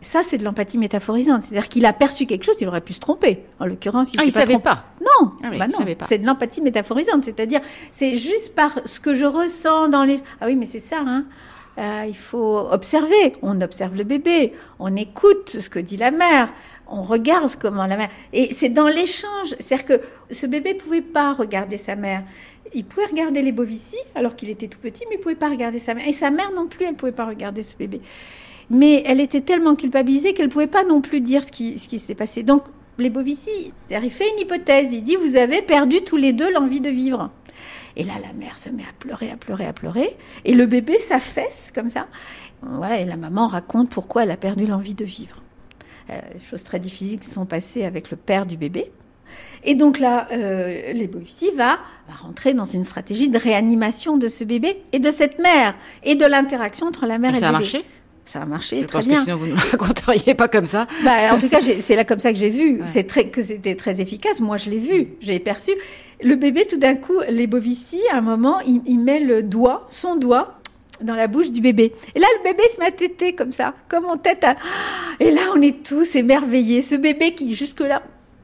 Ça, 0.00 0.22
c'est 0.24 0.36
de 0.36 0.44
l'empathie 0.44 0.78
métaphorisante. 0.78 1.44
C'est-à-dire 1.44 1.68
qu'il 1.68 1.86
a 1.86 1.92
perçu 1.92 2.26
quelque 2.26 2.44
chose, 2.44 2.56
il 2.60 2.66
aurait 2.66 2.80
pu 2.80 2.92
se 2.92 2.98
tromper. 2.98 3.44
En 3.60 3.66
l'occurrence, 3.66 4.12
il 4.12 4.20
ah, 4.20 4.26
ne 4.26 4.30
savait 4.30 4.54
trompé. 4.54 4.64
pas. 4.64 4.86
Non, 5.00 5.32
ah 5.44 5.48
oui, 5.52 5.58
bah 5.58 5.68
non. 5.68 5.86
c'est 6.08 6.18
de 6.18 6.26
l'empathie 6.26 6.60
métaphorisante. 6.60 7.22
C'est-à-dire, 7.22 7.60
c'est 7.92 8.16
juste 8.16 8.54
par 8.56 8.72
ce 8.84 8.98
que 8.98 9.14
je 9.14 9.24
ressens 9.24 9.88
dans 9.88 10.02
les. 10.02 10.20
Ah 10.40 10.46
oui, 10.46 10.56
mais 10.56 10.66
c'est 10.66 10.80
ça, 10.80 10.98
hein. 11.06 11.24
Euh, 11.78 12.04
il 12.06 12.16
faut 12.16 12.68
observer. 12.70 13.34
On 13.42 13.60
observe 13.60 13.94
le 13.94 14.04
bébé, 14.04 14.52
on 14.78 14.94
écoute 14.94 15.48
ce 15.48 15.70
que 15.70 15.78
dit 15.78 15.96
la 15.96 16.10
mère, 16.10 16.52
on 16.92 17.02
regarde 17.02 17.50
comment 17.60 17.86
la 17.86 17.96
mère. 17.96 18.10
Et 18.32 18.52
c'est 18.52 18.68
dans 18.68 18.86
l'échange. 18.86 19.56
C'est-à-dire 19.58 19.86
que 19.86 20.00
ce 20.30 20.46
bébé 20.46 20.74
pouvait 20.74 21.00
pas 21.00 21.32
regarder 21.32 21.78
sa 21.78 21.96
mère. 21.96 22.22
Il 22.74 22.84
pouvait 22.84 23.06
regarder 23.06 23.42
les 23.42 23.52
bovici 23.52 23.96
alors 24.14 24.36
qu'il 24.36 24.50
était 24.50 24.68
tout 24.68 24.78
petit, 24.78 25.04
mais 25.08 25.16
il 25.16 25.20
pouvait 25.20 25.34
pas 25.34 25.48
regarder 25.48 25.78
sa 25.78 25.94
mère. 25.94 26.06
Et 26.06 26.12
sa 26.12 26.30
mère 26.30 26.52
non 26.52 26.68
plus, 26.68 26.84
elle 26.84 26.94
pouvait 26.94 27.12
pas 27.12 27.24
regarder 27.24 27.62
ce 27.62 27.76
bébé. 27.76 28.00
Mais 28.70 29.02
elle 29.06 29.20
était 29.20 29.40
tellement 29.40 29.74
culpabilisée 29.74 30.34
qu'elle 30.34 30.48
pouvait 30.48 30.66
pas 30.66 30.84
non 30.84 31.00
plus 31.00 31.20
dire 31.20 31.44
ce 31.44 31.50
qui, 31.50 31.78
s'est 31.78 32.14
passé. 32.14 32.42
Donc 32.42 32.64
Lebovici, 32.98 33.72
il 33.90 34.10
fait 34.10 34.30
une 34.30 34.40
hypothèse. 34.40 34.92
Il 34.92 35.02
dit 35.02 35.16
Vous 35.16 35.36
avez 35.36 35.62
perdu 35.62 36.02
tous 36.02 36.18
les 36.18 36.34
deux 36.34 36.52
l'envie 36.52 36.80
de 36.80 36.90
vivre. 36.90 37.30
Et 37.96 38.04
là, 38.04 38.14
la 38.22 38.32
mère 38.32 38.56
se 38.56 38.68
met 38.68 38.84
à 38.84 38.92
pleurer, 38.98 39.30
à 39.30 39.36
pleurer, 39.36 39.66
à 39.66 39.72
pleurer. 39.72 40.16
Et 40.44 40.52
le 40.52 40.66
bébé 40.66 40.98
s'affaisse 41.00 41.72
comme 41.74 41.90
ça. 41.90 42.06
Voilà, 42.62 43.00
et 43.00 43.04
la 43.04 43.16
maman 43.16 43.46
raconte 43.46 43.90
pourquoi 43.90 44.22
elle 44.22 44.30
a 44.30 44.36
perdu 44.36 44.66
l'envie 44.66 44.94
de 44.94 45.04
vivre. 45.04 45.41
Euh, 46.12 46.38
choses 46.50 46.64
très 46.64 46.78
difficiles 46.78 47.18
qui 47.20 47.28
sont 47.28 47.46
passées 47.46 47.84
avec 47.84 48.10
le 48.10 48.16
père 48.16 48.46
du 48.46 48.56
bébé. 48.56 48.90
Et 49.64 49.74
donc 49.74 49.98
là, 49.98 50.26
euh, 50.32 50.92
Lebovici 50.92 51.50
va, 51.56 51.78
va, 52.08 52.14
rentrer 52.20 52.52
dans 52.52 52.64
une 52.64 52.84
stratégie 52.84 53.28
de 53.28 53.38
réanimation 53.38 54.16
de 54.16 54.28
ce 54.28 54.44
bébé 54.44 54.82
et 54.92 54.98
de 54.98 55.10
cette 55.10 55.38
mère 55.38 55.74
et 56.02 56.16
de 56.16 56.26
l'interaction 56.26 56.86
entre 56.86 57.06
la 57.06 57.18
mère 57.18 57.34
et, 57.34 57.38
et 57.38 57.40
le 57.40 57.46
bébé. 57.46 57.46
Ça 57.46 57.48
a 57.48 57.52
marché? 57.52 57.84
Ça 58.24 58.42
a 58.42 58.46
marché 58.46 58.80
je 58.82 58.86
très 58.86 58.98
pense 58.98 59.08
bien. 59.08 59.16
que 59.18 59.24
sinon 59.24 59.36
vous 59.36 59.46
ne 59.46 59.56
raconteriez 59.70 60.34
pas 60.34 60.48
comme 60.48 60.66
ça. 60.66 60.86
Bah, 61.04 61.32
en 61.32 61.38
tout 61.38 61.48
cas, 61.48 61.60
c'est 61.60 61.96
là 61.96 62.04
comme 62.04 62.20
ça 62.20 62.32
que 62.32 62.38
j'ai 62.38 62.50
vu. 62.50 62.80
Ouais. 62.80 62.86
C'est 62.86 63.04
très 63.04 63.28
que 63.28 63.42
c'était 63.42 63.74
très 63.74 64.00
efficace. 64.00 64.40
Moi, 64.40 64.56
je 64.56 64.70
l'ai 64.70 64.78
vu, 64.78 65.08
j'ai 65.20 65.38
perçu. 65.38 65.72
Le 66.22 66.36
bébé, 66.36 66.66
tout 66.66 66.78
d'un 66.78 66.94
coup, 66.94 67.18
les 67.28 67.46
Bovici, 67.46 68.00
à 68.12 68.18
un 68.18 68.20
moment, 68.20 68.60
il, 68.60 68.80
il, 68.86 69.00
met 69.00 69.20
le 69.20 69.42
doigt, 69.42 69.86
son 69.90 70.16
doigt, 70.16 70.60
dans 71.00 71.14
la 71.14 71.26
bouche 71.26 71.50
du 71.50 71.60
bébé. 71.60 71.92
Et 72.14 72.18
là, 72.18 72.26
le 72.38 72.44
bébé 72.44 72.62
se 72.72 72.78
met 72.78 72.86
à 72.86 72.90
téter 72.90 73.34
comme 73.34 73.52
ça, 73.52 73.74
comme 73.88 74.04
en 74.06 74.16
tête. 74.16 74.46
Et 75.20 75.30
là, 75.30 75.40
on 75.54 75.60
est 75.62 75.84
tous 75.84 76.14
émerveillés. 76.16 76.82
Ce 76.82 76.94
bébé 76.94 77.34
qui 77.34 77.54
jusque-là 77.54 78.02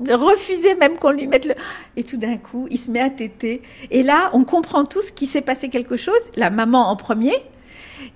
refusait 0.08 0.74
même 0.76 0.96
qu'on 0.96 1.10
lui 1.10 1.26
mette 1.26 1.46
le. 1.46 1.54
Et 1.96 2.04
tout 2.04 2.16
d'un 2.16 2.36
coup, 2.36 2.66
il 2.70 2.78
se 2.78 2.90
met 2.90 3.00
à 3.00 3.10
téter. 3.10 3.62
Et 3.90 4.02
là, 4.02 4.30
on 4.32 4.44
comprend 4.44 4.84
tous 4.84 5.10
qu'il 5.10 5.28
s'est 5.28 5.42
passé 5.42 5.68
quelque 5.68 5.96
chose. 5.96 6.20
La 6.36 6.50
maman 6.50 6.88
en 6.88 6.96
premier. 6.96 7.34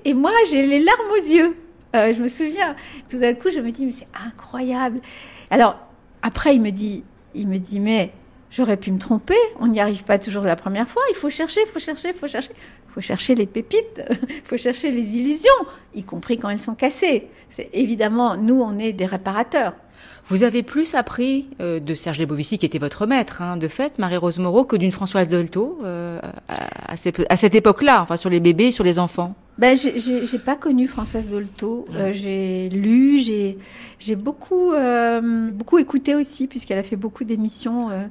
Et 0.04 0.14
moi, 0.14 0.32
j'ai 0.50 0.66
les 0.66 0.80
larmes 0.80 1.10
aux 1.10 1.32
yeux. 1.32 1.56
Euh, 1.94 2.12
je 2.12 2.22
me 2.22 2.28
souviens. 2.28 2.74
Tout 3.08 3.18
d'un 3.18 3.34
coup, 3.34 3.50
je 3.50 3.60
me 3.60 3.70
dis, 3.70 3.84
mais 3.84 3.92
c'est 3.92 4.08
incroyable. 4.26 5.00
Alors, 5.50 5.76
après, 6.22 6.54
il 6.54 6.62
me 6.62 6.70
dit, 6.70 7.04
il 7.34 7.48
me 7.48 7.58
dit, 7.58 7.80
mais 7.80 8.12
j'aurais 8.52 8.76
pu 8.76 8.92
me 8.92 8.98
tromper. 8.98 9.36
On 9.58 9.66
n'y 9.66 9.80
arrive 9.80 10.04
pas 10.04 10.18
toujours 10.18 10.44
la 10.44 10.54
première 10.54 10.86
fois. 10.86 11.02
Il 11.10 11.16
faut 11.16 11.30
chercher, 11.30 11.62
il 11.62 11.68
faut 11.68 11.80
chercher, 11.80 12.10
il 12.10 12.14
faut 12.14 12.28
chercher. 12.28 12.52
Il 12.52 12.92
faut 12.92 13.00
chercher 13.00 13.34
les 13.34 13.46
pépites, 13.46 14.02
il 14.28 14.42
faut 14.44 14.58
chercher 14.58 14.90
les 14.90 15.16
illusions, 15.16 15.50
y 15.94 16.02
compris 16.02 16.36
quand 16.36 16.50
elles 16.50 16.58
sont 16.58 16.74
cassées. 16.74 17.28
C'est 17.48 17.70
évidemment, 17.72 18.36
nous, 18.36 18.60
on 18.60 18.78
est 18.78 18.92
des 18.92 19.06
réparateurs. 19.06 19.74
Vous 20.28 20.44
avez 20.44 20.62
plus 20.62 20.94
appris 20.94 21.46
euh, 21.60 21.80
de 21.80 21.94
Serge 21.94 22.18
Lebovici, 22.18 22.58
qui 22.58 22.66
était 22.66 22.78
votre 22.78 23.06
maître, 23.06 23.42
hein, 23.42 23.56
de 23.56 23.68
fait, 23.68 23.98
Marie-Rose 23.98 24.38
Moreau, 24.38 24.64
que 24.64 24.76
d'une 24.76 24.92
Françoise 24.92 25.28
Dolto 25.28 25.78
euh, 25.84 26.20
à, 26.48 26.64
à, 26.92 26.96
à, 27.28 27.36
cette 27.36 27.54
époque-là, 27.54 28.02
enfin 28.02 28.16
sur 28.16 28.30
les 28.30 28.40
bébés, 28.40 28.70
sur 28.70 28.84
les 28.84 28.98
enfants. 28.98 29.34
Ben, 29.58 29.76
j'ai 29.76 30.38
pas 30.38 30.56
connu 30.56 30.88
Françoise 30.88 31.28
Dolto. 31.28 31.84
Euh, 31.94 32.10
j'ai 32.10 32.70
lu, 32.70 33.18
j'ai 33.18 33.58
j'ai 33.98 34.16
beaucoup 34.16 34.72
euh, 34.72 35.50
beaucoup 35.50 35.78
écouté 35.78 36.14
aussi, 36.14 36.46
puisqu'elle 36.46 36.78
a 36.78 36.82
fait 36.82 36.96
beaucoup 36.96 37.22
d'émissions 37.24 37.90
euh, 37.90 38.06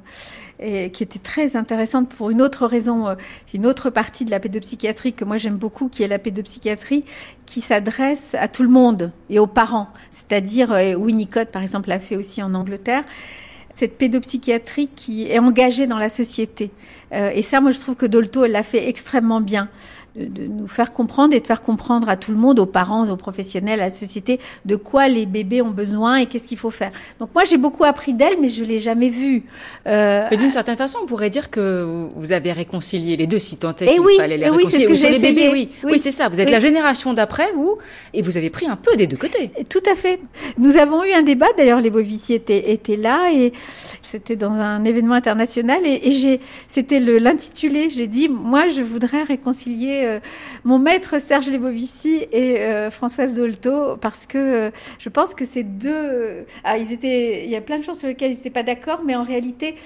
et 0.60 0.90
qui 0.92 1.02
étaient 1.02 1.18
très 1.18 1.56
intéressantes 1.56 2.08
pour 2.08 2.30
une 2.30 2.40
autre 2.40 2.64
raison. 2.66 3.08
euh, 3.08 3.16
C'est 3.48 3.58
une 3.58 3.66
autre 3.66 3.90
partie 3.90 4.24
de 4.24 4.30
la 4.30 4.38
pédopsychiatrie 4.38 5.14
que 5.14 5.24
moi 5.24 5.36
j'aime 5.36 5.56
beaucoup, 5.56 5.88
qui 5.88 6.04
est 6.04 6.08
la 6.08 6.20
pédopsychiatrie 6.20 7.04
qui 7.44 7.60
s'adresse 7.60 8.36
à 8.38 8.46
tout 8.46 8.62
le 8.62 8.68
monde 8.70 9.10
et 9.28 9.40
aux 9.40 9.48
parents. 9.48 9.88
C'est-à-dire 10.12 10.70
Winnicott, 10.96 11.48
par 11.48 11.62
exemple, 11.62 11.88
l'a 11.88 11.98
fait 11.98 12.11
aussi 12.16 12.42
en 12.42 12.54
Angleterre 12.54 13.04
cette 13.74 13.96
pédopsychiatrie 13.96 14.88
qui 14.94 15.30
est 15.30 15.38
engagée 15.38 15.86
dans 15.86 15.98
la 15.98 16.08
société. 16.08 16.70
Euh, 17.12 17.30
et 17.34 17.42
ça, 17.42 17.60
moi, 17.60 17.70
je 17.70 17.80
trouve 17.80 17.94
que 17.94 18.06
Dolto, 18.06 18.44
elle 18.44 18.52
l'a 18.52 18.62
fait 18.62 18.88
extrêmement 18.88 19.40
bien. 19.40 19.68
De, 20.14 20.26
de, 20.26 20.46
nous 20.46 20.68
faire 20.68 20.92
comprendre 20.92 21.34
et 21.34 21.40
de 21.40 21.46
faire 21.46 21.62
comprendre 21.62 22.06
à 22.10 22.16
tout 22.16 22.32
le 22.32 22.36
monde, 22.36 22.58
aux 22.58 22.66
parents, 22.66 23.08
aux 23.08 23.16
professionnels, 23.16 23.80
à 23.80 23.84
la 23.84 23.90
société, 23.90 24.40
de 24.66 24.76
quoi 24.76 25.08
les 25.08 25.24
bébés 25.24 25.62
ont 25.62 25.70
besoin 25.70 26.16
et 26.16 26.26
qu'est-ce 26.26 26.44
qu'il 26.44 26.58
faut 26.58 26.68
faire. 26.68 26.92
Donc 27.18 27.30
moi, 27.34 27.44
j'ai 27.46 27.56
beaucoup 27.56 27.84
appris 27.84 28.12
d'elle, 28.12 28.34
mais 28.38 28.48
je 28.48 28.62
l'ai 28.62 28.78
jamais 28.78 29.08
vue. 29.08 29.44
Euh, 29.86 30.28
d'une 30.36 30.50
certaine 30.50 30.76
façon, 30.76 30.98
on 31.02 31.06
pourrait 31.06 31.30
dire 31.30 31.48
que 31.48 32.08
vous 32.14 32.32
avez 32.32 32.52
réconcilié 32.52 33.16
les 33.16 33.26
deux, 33.26 33.38
si 33.38 33.56
tant 33.56 33.70
est 33.70 33.86
qu'il 33.86 34.00
oui, 34.00 34.16
fallait 34.18 34.36
les 34.36 34.46
et 34.46 34.50
oui, 34.50 34.64
c'est 34.68 34.80
ce 34.80 34.86
que 34.86 34.94
j'ai 34.94 35.16
essayé. 35.16 35.32
Bébés, 35.34 35.48
oui, 35.50 35.70
oui, 35.82 35.92
oui 35.92 35.98
c'est 35.98 36.12
ça. 36.12 36.28
Vous 36.28 36.40
êtes 36.42 36.50
la 36.50 36.60
génération 36.60 37.14
d'après, 37.14 37.50
vous, 37.54 37.78
et 38.12 38.20
vous 38.20 38.36
avez 38.36 38.50
pris 38.50 38.66
un 38.66 38.76
peu 38.76 38.94
des 38.96 39.06
deux 39.06 39.16
côtés. 39.16 39.50
Tout 39.70 39.82
à 39.90 39.94
fait. 39.94 40.20
Nous 40.58 40.76
avons 40.76 41.04
eu 41.04 41.12
un 41.12 41.22
débat, 41.22 41.46
d'ailleurs, 41.56 41.80
les 41.80 41.90
Bovici 41.90 42.34
étaient, 42.34 42.70
étaient 42.70 42.96
là, 42.96 43.32
et 43.32 43.54
c'était 44.02 44.36
dans 44.36 44.52
un 44.52 44.84
événement 44.84 45.14
international, 45.14 45.80
et, 45.86 46.08
et 46.08 46.10
j'ai, 46.10 46.40
c'était 46.68 47.00
l'intitulé, 47.00 47.88
j'ai 47.88 48.08
dit, 48.08 48.28
moi, 48.28 48.68
je 48.68 48.82
voudrais 48.82 49.22
réconcilier 49.22 50.01
euh, 50.04 50.20
mon 50.64 50.78
maître 50.78 51.20
Serge 51.20 51.50
Lebovici 51.50 52.26
et 52.32 52.60
euh, 52.60 52.90
Françoise 52.90 53.34
Dolto 53.34 53.96
parce 53.96 54.26
que 54.26 54.38
euh, 54.38 54.70
je 54.98 55.08
pense 55.08 55.34
que 55.34 55.44
ces 55.44 55.62
deux, 55.62 56.44
ah, 56.64 56.78
ils 56.78 56.92
étaient, 56.92 57.44
il 57.44 57.50
y 57.50 57.56
a 57.56 57.60
plein 57.60 57.78
de 57.78 57.84
choses 57.84 57.98
sur 57.98 58.08
lesquelles 58.08 58.32
ils 58.32 58.36
n'étaient 58.36 58.50
pas 58.50 58.62
d'accord, 58.62 59.02
mais 59.04 59.14
en 59.14 59.22
réalité, 59.22 59.76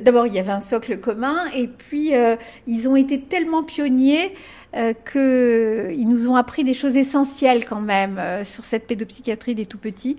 d'abord 0.00 0.26
il 0.26 0.34
y 0.34 0.38
avait 0.38 0.52
un 0.52 0.60
socle 0.60 0.98
commun 0.98 1.36
et 1.54 1.68
puis 1.68 2.12
ils 2.66 2.88
ont 2.88 2.96
été 2.96 3.20
tellement 3.20 3.62
pionniers 3.62 4.32
qu'ils 4.72 6.08
nous 6.08 6.28
ont 6.28 6.36
appris 6.36 6.64
des 6.64 6.72
choses 6.72 6.96
essentielles 6.96 7.66
quand 7.66 7.80
même 7.80 8.18
sur 8.44 8.64
cette 8.64 8.86
pédopsychiatrie 8.86 9.54
des 9.54 9.66
tout 9.66 9.78
petits 9.78 10.16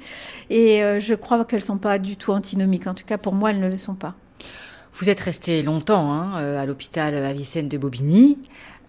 et 0.52 0.82
je 1.00 1.16
crois 1.16 1.46
qu'elles 1.46 1.64
sont 1.64 1.80
pas 1.80 1.98
du 1.98 2.16
tout 2.16 2.32
antinomiques. 2.32 2.86
En 2.86 2.94
tout 2.94 3.06
cas 3.06 3.18
pour 3.18 3.34
moi 3.34 3.50
elles 3.50 3.60
ne 3.60 3.70
le 3.70 3.78
sont 3.78 3.96
pas. 3.96 4.14
Vous 5.00 5.10
êtes 5.10 5.22
resté 5.22 5.64
longtemps 5.64 6.12
hein, 6.12 6.34
à 6.58 6.66
l'hôpital 6.66 7.16
Avicenne 7.16 7.70
de 7.70 7.78
Bobigny. 7.78 8.38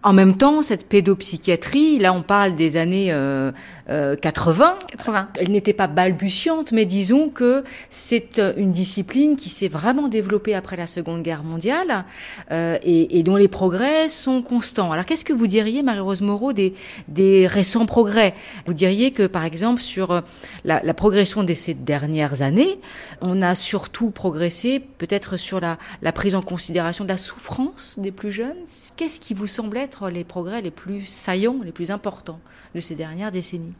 En 0.02 0.14
même 0.14 0.38
temps, 0.38 0.62
cette 0.62 0.88
pédopsychiatrie, 0.88 1.98
là 1.98 2.14
on 2.14 2.22
parle 2.22 2.56
des 2.56 2.78
années 2.78 3.12
euh, 3.12 3.52
euh, 3.90 4.16
80, 4.16 4.78
80. 4.92 5.28
elle 5.36 5.50
n'était 5.50 5.74
pas 5.74 5.88
balbutiante, 5.88 6.72
mais 6.72 6.86
disons 6.86 7.28
que 7.28 7.64
c'est 7.90 8.40
une 8.56 8.72
discipline 8.72 9.36
qui 9.36 9.50
s'est 9.50 9.68
vraiment 9.68 10.08
développée 10.08 10.54
après 10.54 10.78
la 10.78 10.86
Seconde 10.86 11.22
Guerre 11.22 11.42
mondiale 11.42 12.06
euh, 12.50 12.78
et, 12.82 13.18
et, 13.18 13.22
dont 13.22 13.36
les 13.36 13.48
progrès 13.48 14.08
sont 14.08 14.40
constants. 14.40 14.90
Alors 14.90 15.04
qu'est-ce 15.04 15.24
que 15.24 15.34
vous 15.34 15.46
diriez, 15.46 15.82
Marie-Rose 15.82 16.22
Moreau, 16.22 16.54
des, 16.54 16.72
des, 17.08 17.46
récents 17.46 17.84
progrès? 17.84 18.34
Vous 18.64 18.72
diriez 18.72 19.10
que 19.10 19.26
par 19.26 19.44
exemple 19.44 19.82
sur 19.82 20.22
la, 20.64 20.80
la, 20.82 20.94
progression 20.94 21.44
de 21.44 21.52
ces 21.52 21.74
dernières 21.74 22.40
années, 22.40 22.78
on 23.20 23.42
a 23.42 23.54
surtout 23.54 24.10
progressé 24.10 24.80
peut-être 24.80 25.36
sur 25.36 25.60
la, 25.60 25.76
la 26.00 26.12
prise 26.12 26.34
en 26.34 26.42
considération 26.42 27.04
de 27.04 27.10
la 27.10 27.18
souffrance 27.18 27.96
des 27.98 28.12
plus 28.12 28.32
jeunes? 28.32 28.56
Qu'est-ce 28.96 29.20
qui 29.20 29.34
vous 29.34 29.46
semble 29.46 29.76
être 29.76 29.89
les 30.10 30.24
progrès 30.24 30.62
les 30.62 30.70
plus 30.70 31.06
saillants, 31.06 31.58
les 31.64 31.72
plus 31.72 31.90
importants 31.90 32.40
de 32.74 32.80
ces 32.80 32.94
dernières 32.94 33.30
décennies 33.30 33.74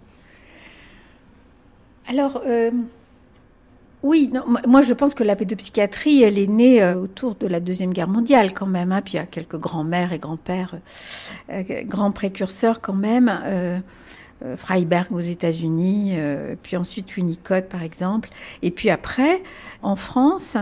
Alors, 2.08 2.42
euh, 2.46 2.70
oui, 4.02 4.32
moi 4.66 4.82
je 4.82 4.94
pense 4.94 5.14
que 5.14 5.24
la 5.24 5.36
pédopsychiatrie, 5.36 6.22
elle 6.22 6.38
est 6.38 6.46
née 6.46 6.82
euh, 6.82 6.94
autour 6.96 7.34
de 7.34 7.46
la 7.46 7.60
Deuxième 7.60 7.92
Guerre 7.92 8.08
mondiale 8.08 8.52
quand 8.54 8.66
même. 8.66 8.92
Hein, 8.92 9.02
puis 9.02 9.14
il 9.14 9.16
y 9.16 9.20
a 9.20 9.26
quelques 9.26 9.58
grands-mères 9.58 10.12
et 10.12 10.18
grands-pères, 10.18 10.76
euh, 11.50 11.62
grands 11.84 12.12
précurseurs 12.12 12.80
quand 12.80 12.94
même. 12.94 13.30
Freiberg 14.56 15.12
aux 15.12 15.20
États-Unis, 15.20 16.12
euh, 16.14 16.54
puis 16.62 16.76
ensuite 16.76 17.14
Winnicott 17.16 17.68
par 17.68 17.82
exemple. 17.82 18.30
Et 18.62 18.70
puis 18.70 18.90
après, 18.90 19.42
en 19.82 19.96
France, 19.96 20.56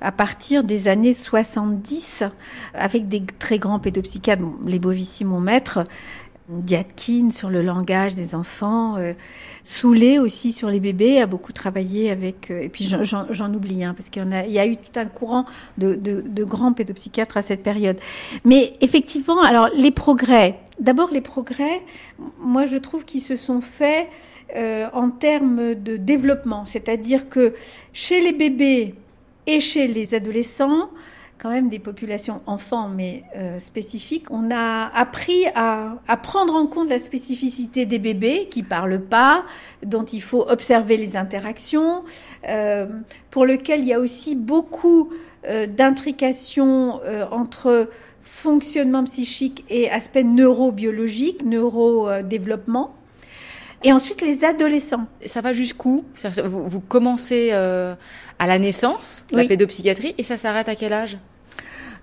à 0.00 0.12
partir 0.12 0.64
des 0.64 0.88
années 0.88 1.12
70, 1.12 2.24
avec 2.74 3.08
des 3.08 3.22
très 3.38 3.58
grands 3.58 3.78
pédopsychiatres, 3.78 4.42
bon, 4.42 4.54
les 4.66 4.78
Bovici, 4.78 5.24
mon 5.24 5.40
maître, 5.40 5.86
Diatkin 6.48 7.28
sur 7.30 7.50
le 7.50 7.60
langage 7.60 8.14
des 8.14 8.34
enfants, 8.34 8.96
euh, 8.96 9.12
Soulet 9.64 10.18
aussi 10.18 10.52
sur 10.52 10.70
les 10.70 10.80
bébés, 10.80 11.20
a 11.20 11.26
beaucoup 11.26 11.52
travaillé 11.52 12.10
avec, 12.10 12.50
euh, 12.50 12.62
et 12.62 12.70
puis 12.70 12.84
j'en 12.84 13.54
oublie 13.54 13.84
un, 13.84 13.90
hein, 13.90 13.94
parce 13.94 14.08
qu'il 14.08 14.24
y, 14.24 14.52
y, 14.52 14.58
a 14.58 14.66
eu 14.66 14.76
tout 14.76 14.98
un 14.98 15.04
courant 15.04 15.44
de, 15.76 15.94
de, 15.94 16.22
de, 16.22 16.44
grands 16.44 16.72
pédopsychiatres 16.72 17.36
à 17.36 17.42
cette 17.42 17.62
période. 17.62 17.98
Mais 18.46 18.72
effectivement, 18.80 19.42
alors 19.42 19.68
les 19.76 19.90
progrès, 19.90 20.58
d'abord 20.80 21.10
les 21.10 21.20
progrès, 21.20 21.82
moi 22.38 22.66
je 22.66 22.76
trouve 22.76 23.04
qu'ils 23.04 23.22
se 23.22 23.36
sont 23.36 23.60
faits 23.60 24.08
euh, 24.56 24.86
en 24.92 25.10
termes 25.10 25.74
de 25.74 25.96
développement, 25.96 26.64
c'est-à-dire 26.66 27.28
que 27.28 27.54
chez 27.92 28.20
les 28.20 28.32
bébés 28.32 28.94
et 29.46 29.60
chez 29.60 29.86
les 29.88 30.14
adolescents, 30.14 30.90
quand 31.38 31.50
même 31.50 31.68
des 31.68 31.78
populations 31.78 32.40
enfants, 32.46 32.88
mais 32.88 33.22
euh, 33.36 33.58
spécifiques. 33.60 34.26
On 34.30 34.50
a 34.50 34.90
appris 34.94 35.46
à, 35.54 35.94
à, 36.06 36.16
prendre 36.16 36.54
en 36.54 36.66
compte 36.66 36.90
la 36.90 36.98
spécificité 36.98 37.86
des 37.86 37.98
bébés 37.98 38.48
qui 38.50 38.62
parlent 38.62 39.00
pas, 39.00 39.44
dont 39.84 40.04
il 40.04 40.22
faut 40.22 40.44
observer 40.48 40.96
les 40.96 41.16
interactions, 41.16 42.04
euh, 42.48 42.86
pour 43.30 43.46
lequel 43.46 43.80
il 43.80 43.86
y 43.86 43.94
a 43.94 44.00
aussi 44.00 44.34
beaucoup 44.34 45.10
euh, 45.46 45.66
d'intrications 45.66 47.00
entre 47.30 47.88
fonctionnement 48.28 49.04
psychique 49.04 49.64
et 49.68 49.90
aspect 49.90 50.22
neurobiologique, 50.22 51.44
neurodéveloppement. 51.44 52.94
Et 53.84 53.92
ensuite, 53.92 54.22
les 54.22 54.44
adolescents. 54.44 55.06
Ça 55.24 55.40
va 55.40 55.52
jusqu'où? 55.52 56.04
Vous, 56.44 56.68
vous, 56.68 56.80
commencez 56.80 57.50
euh, 57.52 57.94
à 58.38 58.46
la 58.46 58.58
naissance, 58.58 59.24
la 59.30 59.42
oui. 59.42 59.48
pédopsychiatrie, 59.48 60.14
et 60.18 60.22
ça 60.22 60.36
s'arrête 60.36 60.68
à 60.68 60.74
quel 60.74 60.92
âge? 60.92 61.18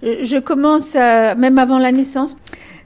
Je 0.01 0.37
commence 0.39 0.95
euh, 0.95 1.35
même 1.35 1.57
avant 1.57 1.77
la 1.77 1.91
naissance. 1.91 2.35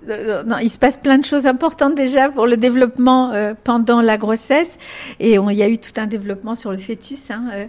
non, 0.08 0.58
il 0.62 0.70
se 0.70 0.80
passe 0.80 0.98
plein 0.98 1.18
de 1.18 1.26
choses 1.26 1.46
importantes 1.46 1.96
déjà 1.96 2.30
pour 2.30 2.48
le 2.48 2.58
développement 2.58 3.32
pendant 3.64 4.02
la 4.02 4.18
grossesse. 4.18 4.78
Et 5.20 5.34
il 5.36 5.58
y 5.58 5.64
a 5.64 5.70
eu 5.70 5.78
tout 5.78 5.94
un 5.98 6.08
développement 6.08 6.56
sur 6.56 6.72
le 6.72 6.78
fœtus. 6.78 7.30
Hein, 7.32 7.68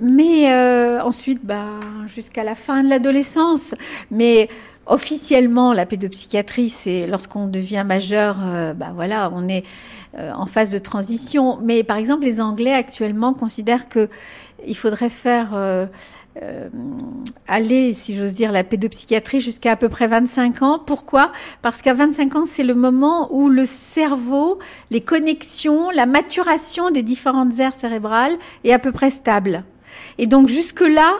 mais 0.00 0.52
ensuite, 1.02 1.44
bah, 1.44 1.80
jusqu'à 2.06 2.44
la 2.44 2.54
fin 2.54 2.82
de 2.82 2.88
l'adolescence. 2.88 3.74
Mais 4.10 4.48
officiellement, 4.86 5.72
la 5.72 5.86
pédopsychiatrie, 5.86 6.68
c'est 6.68 7.06
lorsqu'on 7.06 7.46
devient 7.46 7.84
majeur, 7.86 8.36
bah 8.76 8.92
voilà, 8.94 9.30
on 9.34 9.48
est 9.48 9.64
en 10.16 10.46
phase 10.46 10.70
de 10.70 10.78
transition. 10.78 11.58
Mais 11.62 11.82
par 11.82 11.96
exemple, 11.96 12.24
les 12.24 12.40
Anglais 12.40 12.72
actuellement 12.72 13.34
considèrent 13.34 13.88
que 13.88 14.08
il 14.66 14.76
faudrait 14.76 15.10
faire 15.10 15.50
euh, 15.54 15.86
euh, 16.42 16.68
aller, 17.48 17.92
si 17.92 18.16
j'ose 18.16 18.32
dire, 18.32 18.52
la 18.52 18.64
pédopsychiatrie 18.64 19.40
jusqu'à 19.40 19.72
à 19.72 19.76
peu 19.76 19.88
près 19.88 20.06
25 20.06 20.62
ans. 20.62 20.78
Pourquoi? 20.78 21.32
Parce 21.62 21.82
qu'à 21.82 21.94
25 21.94 22.36
ans, 22.36 22.46
c'est 22.46 22.64
le 22.64 22.74
moment 22.74 23.28
où 23.32 23.48
le 23.48 23.66
cerveau, 23.66 24.58
les 24.90 25.00
connexions, 25.00 25.90
la 25.90 26.06
maturation 26.06 26.90
des 26.90 27.02
différentes 27.02 27.58
aires 27.58 27.74
cérébrales 27.74 28.36
est 28.64 28.72
à 28.72 28.78
peu 28.78 28.92
près 28.92 29.10
stable. 29.10 29.64
Et 30.18 30.26
donc 30.26 30.48
jusque-là, 30.48 31.14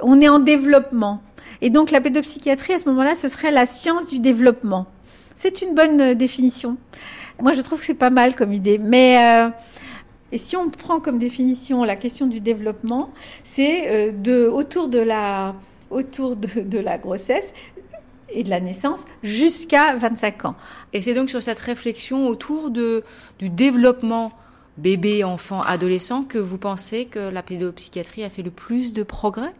on 0.00 0.20
est 0.20 0.28
en 0.28 0.38
développement. 0.38 1.22
Et 1.64 1.70
donc 1.70 1.90
la 1.90 2.00
pédopsychiatrie, 2.00 2.74
à 2.74 2.78
ce 2.78 2.88
moment-là, 2.90 3.16
ce 3.16 3.26
serait 3.26 3.50
la 3.50 3.66
science 3.66 4.08
du 4.08 4.20
développement. 4.20 4.86
C'est 5.34 5.62
une 5.62 5.74
bonne 5.74 6.00
euh, 6.00 6.14
définition. 6.14 6.76
Moi, 7.40 7.52
je 7.54 7.60
trouve 7.62 7.80
que 7.80 7.84
c'est 7.84 7.94
pas 7.94 8.10
mal 8.10 8.36
comme 8.36 8.52
idée. 8.52 8.78
Mais 8.78 9.50
et 10.34 10.38
si 10.38 10.56
on 10.56 10.68
prend 10.68 10.98
comme 10.98 11.20
définition 11.20 11.84
la 11.84 11.94
question 11.94 12.26
du 12.26 12.40
développement, 12.40 13.12
c'est 13.44 13.88
euh, 13.88 14.10
de 14.10 14.48
autour 14.48 14.88
de 14.88 14.98
la 14.98 15.54
autour 15.90 16.34
de, 16.34 16.78
la 16.80 16.98
grossesse 16.98 17.54
et 18.30 18.42
de 18.42 18.50
la 18.50 18.58
naissance 18.58 19.04
jusqu'à 19.22 19.94
25 19.94 20.46
ans. 20.46 20.56
Et 20.92 21.02
c'est 21.02 21.14
donc 21.14 21.30
sur 21.30 21.40
cette 21.40 21.60
réflexion 21.60 22.26
autour 22.26 22.70
de, 22.70 23.04
du 23.38 23.48
développement 23.48 24.32
bébé, 24.76 25.22
enfant, 25.22 25.62
adolescent 25.62 26.24
que 26.24 26.38
vous 26.38 26.58
pensez 26.58 27.04
que 27.04 27.30
la 27.30 27.44
pédopsychiatrie 27.44 28.24
a 28.24 28.30
fait 28.30 28.42
le 28.42 28.50
plus 28.50 28.92
de 28.92 29.04
progrès? 29.04 29.52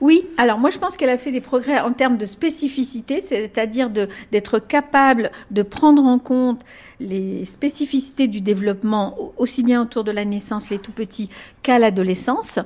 Oui, 0.00 0.26
alors 0.36 0.58
moi 0.58 0.70
je 0.70 0.78
pense 0.78 0.96
qu'elle 0.96 1.10
a 1.10 1.18
fait 1.18 1.30
des 1.30 1.40
progrès 1.40 1.80
en 1.80 1.92
termes 1.92 2.16
de 2.16 2.24
spécificité, 2.24 3.20
c'est-à-dire 3.20 3.90
d'être 3.90 4.58
capable 4.58 5.30
de 5.50 5.62
prendre 5.62 6.04
en 6.04 6.18
compte 6.18 6.60
les 7.00 7.44
spécificités 7.44 8.28
du 8.28 8.40
développement, 8.40 9.16
aussi 9.36 9.62
bien 9.62 9.82
autour 9.82 10.04
de 10.04 10.10
la 10.10 10.24
naissance, 10.24 10.70
les 10.70 10.78
tout 10.78 10.92
petits, 10.92 11.30
qu'à 11.62 11.78
l'adolescence. 11.78 12.58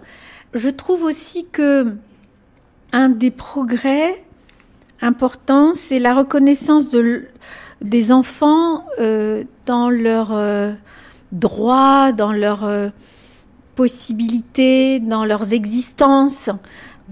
Je 0.55 0.69
trouve 0.69 1.03
aussi 1.03 1.47
que 1.51 1.95
un 2.93 3.09
des 3.09 3.31
progrès 3.31 4.23
importants, 5.01 5.73
c'est 5.75 5.99
la 5.99 6.15
reconnaissance 6.15 6.91
de, 6.91 7.27
des 7.81 8.13
enfants 8.13 8.85
euh, 9.01 9.45
dans 9.67 9.91
leurs 9.91 10.33
euh, 10.33 10.73
droits, 11.33 12.13
dans 12.13 12.33
leurs 12.33 12.65
euh, 12.65 12.89
possibilités, 13.75 15.01
dans 15.01 15.25
leurs 15.25 15.53
existences 15.53 16.51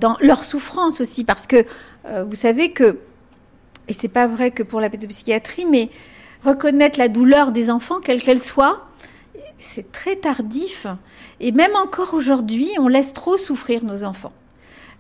dans 0.01 0.17
leur 0.21 0.45
souffrance 0.45 1.01
aussi, 1.01 1.25
parce 1.25 1.47
que 1.47 1.65
euh, 2.07 2.25
vous 2.25 2.37
savez 2.37 2.73
que, 2.73 2.99
et 3.89 3.93
c'est 3.93 4.09
pas 4.09 4.27
vrai 4.27 4.51
que 4.51 4.63
pour 4.63 4.81
la 4.81 4.91
pédopsychiatrie, 4.91 5.67
mais 5.67 5.91
reconnaître 6.45 6.99
la 6.99 7.09
douleur 7.09 7.53
des 7.53 7.71
enfants, 7.71 8.01
quelle 8.01 8.23
qu'elle 8.23 8.41
soit, 8.41 8.87
c'est 9.59 9.93
très 9.93 10.17
tardif. 10.17 10.87
Et 11.39 11.53
même 11.53 11.77
encore 11.77 12.15
aujourd'hui, 12.15 12.71
on 12.79 12.89
laisse 12.89 13.13
trop 13.13 13.37
souffrir 13.37 13.85
nos 13.85 14.05
enfants. 14.05 14.33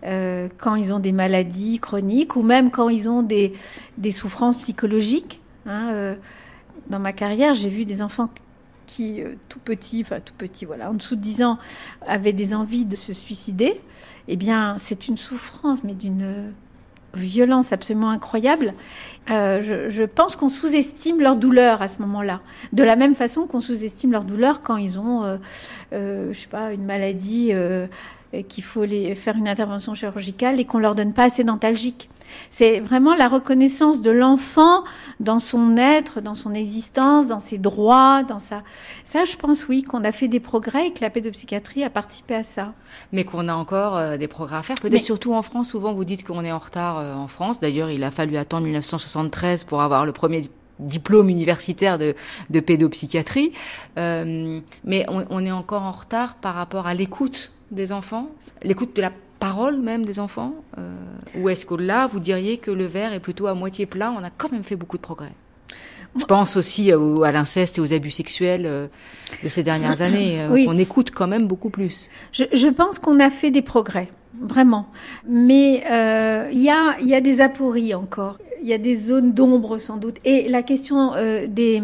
Euh, 0.04 0.48
quand 0.56 0.76
ils 0.76 0.94
ont 0.94 0.98
des 0.98 1.12
maladies 1.12 1.78
chroniques 1.78 2.36
ou 2.36 2.42
même 2.42 2.70
quand 2.70 2.88
ils 2.88 3.08
ont 3.08 3.22
des, 3.22 3.52
des 3.98 4.10
souffrances 4.10 4.56
psychologiques. 4.56 5.40
Hein, 5.66 5.90
euh, 5.92 6.14
dans 6.88 6.98
ma 6.98 7.12
carrière, 7.12 7.54
j'ai 7.54 7.68
vu 7.68 7.84
des 7.84 8.00
enfants 8.00 8.30
qui, 8.90 9.22
tout 9.48 9.60
petits, 9.60 10.02
enfin 10.04 10.20
tout 10.20 10.34
petits, 10.36 10.64
voilà, 10.64 10.90
en 10.90 10.94
dessous 10.94 11.16
de 11.16 11.20
10 11.20 11.42
ans, 11.42 11.58
avaient 12.06 12.32
des 12.32 12.54
envies 12.54 12.84
de 12.84 12.96
se 12.96 13.12
suicider 13.12 13.80
eh 14.28 14.36
bien, 14.36 14.76
c'est 14.78 15.08
une 15.08 15.16
souffrance, 15.16 15.82
mais 15.82 15.94
d'une 15.94 16.52
violence 17.14 17.72
absolument 17.72 18.10
incroyable. 18.10 18.74
Euh, 19.30 19.88
je, 19.90 20.04
pense 20.04 20.36
qu'on 20.36 20.48
sous-estime 20.48 21.20
leur 21.20 21.36
douleur 21.36 21.82
à 21.82 21.88
ce 21.88 22.00
moment-là, 22.02 22.40
de 22.72 22.84
la 22.84 22.96
même 22.96 23.14
façon 23.14 23.46
qu'on 23.46 23.60
sous-estime 23.60 24.12
leur 24.12 24.24
douleur 24.24 24.60
quand 24.60 24.76
ils 24.76 24.98
ont, 24.98 25.24
euh, 25.24 25.36
euh, 25.92 26.32
je 26.32 26.38
sais 26.38 26.46
pas, 26.46 26.72
une 26.72 26.84
maladie 26.84 27.52
qu'il 28.48 28.64
faut 28.64 28.84
les 28.84 29.14
faire 29.14 29.36
une 29.36 29.48
intervention 29.48 29.94
chirurgicale 29.94 30.60
et 30.60 30.64
qu'on 30.64 30.78
leur 30.78 30.94
donne 30.94 31.12
pas 31.12 31.24
assez 31.24 31.44
d'antalgique. 31.44 32.08
C'est 32.50 32.80
vraiment 32.80 33.14
la 33.14 33.28
reconnaissance 33.28 34.00
de 34.00 34.10
l'enfant 34.10 34.84
dans 35.18 35.38
son 35.38 35.76
être, 35.76 36.20
dans 36.20 36.34
son 36.34 36.54
existence, 36.54 37.28
dans 37.28 37.40
ses 37.40 37.58
droits, 37.58 38.22
dans 38.22 38.38
sa. 38.38 38.62
Ça, 39.04 39.24
je 39.24 39.36
pense, 39.36 39.68
oui, 39.68 39.82
qu'on 39.82 40.04
a 40.04 40.12
fait 40.12 40.28
des 40.28 40.40
progrès 40.40 40.88
et 40.88 40.92
que 40.92 41.00
la 41.00 41.10
pédopsychiatrie 41.10 41.84
a 41.84 41.90
participé 41.90 42.34
à 42.34 42.44
ça. 42.44 42.72
Mais 43.12 43.24
qu'on 43.24 43.48
a 43.48 43.54
encore 43.54 43.96
euh, 43.96 44.16
des 44.16 44.28
progrès 44.28 44.58
à 44.58 44.62
faire. 44.62 44.76
Peut-être 44.80 45.04
surtout 45.04 45.34
en 45.34 45.42
France. 45.42 45.70
Souvent, 45.70 45.92
vous 45.92 46.04
dites 46.04 46.24
qu'on 46.24 46.44
est 46.44 46.52
en 46.52 46.58
retard 46.58 46.98
euh, 46.98 47.14
en 47.14 47.28
France. 47.28 47.60
D'ailleurs, 47.60 47.90
il 47.90 48.04
a 48.04 48.10
fallu 48.10 48.36
attendre 48.36 48.64
1973 48.64 49.64
pour 49.64 49.82
avoir 49.82 50.06
le 50.06 50.12
premier 50.12 50.42
diplôme 50.78 51.28
universitaire 51.28 51.98
de, 51.98 52.14
de 52.48 52.60
pédopsychiatrie. 52.60 53.52
Euh, 53.98 54.60
mais 54.84 55.04
on, 55.08 55.26
on 55.30 55.44
est 55.44 55.52
encore 55.52 55.82
en 55.82 55.92
retard 55.92 56.36
par 56.36 56.54
rapport 56.54 56.86
à 56.86 56.94
l'écoute 56.94 57.52
des 57.70 57.92
enfants, 57.92 58.30
l'écoute 58.62 58.94
de 58.96 59.02
la 59.02 59.12
parole 59.40 59.80
même 59.80 60.04
des 60.04 60.20
enfants 60.20 60.54
euh, 60.78 60.94
Ou 61.38 61.48
est-ce 61.48 61.66
que 61.66 61.74
là, 61.74 62.06
vous 62.06 62.20
diriez 62.20 62.58
que 62.58 62.70
le 62.70 62.84
verre 62.84 63.12
est 63.12 63.20
plutôt 63.20 63.48
à 63.48 63.54
moitié 63.54 63.86
plein 63.86 64.14
On 64.16 64.22
a 64.22 64.30
quand 64.30 64.52
même 64.52 64.62
fait 64.62 64.76
beaucoup 64.76 64.98
de 64.98 65.02
progrès. 65.02 65.32
Je 66.16 66.24
pense 66.24 66.56
aussi 66.56 66.90
à 66.92 67.32
l'inceste 67.32 67.78
et 67.78 67.80
aux 67.80 67.92
abus 67.92 68.10
sexuels 68.10 68.64
euh, 68.66 68.88
de 69.42 69.48
ces 69.48 69.62
dernières 69.62 70.02
années. 70.02 70.40
Euh, 70.40 70.64
on 70.66 70.76
écoute 70.76 71.12
quand 71.12 71.28
même 71.28 71.46
beaucoup 71.46 71.70
plus. 71.70 72.10
Je, 72.32 72.68
pense 72.68 72.98
qu'on 72.98 73.20
a 73.20 73.30
fait 73.30 73.52
des 73.52 73.62
progrès, 73.62 74.08
vraiment. 74.40 74.88
Mais 75.28 75.84
il 76.52 76.60
y, 76.60 76.70
a, 76.70 77.00
y 77.00 77.14
a 77.14 77.20
des 77.20 77.40
apories 77.40 77.94
encore. 77.94 78.38
Il 78.60 78.68
y 78.68 78.72
a 78.74 78.78
des 78.78 78.96
zones 78.96 79.32
d'ombre 79.32 79.78
sans 79.78 79.96
doute. 79.96 80.16
Et 80.24 80.48
la 80.48 80.62
question 80.62 81.12
des 81.48 81.82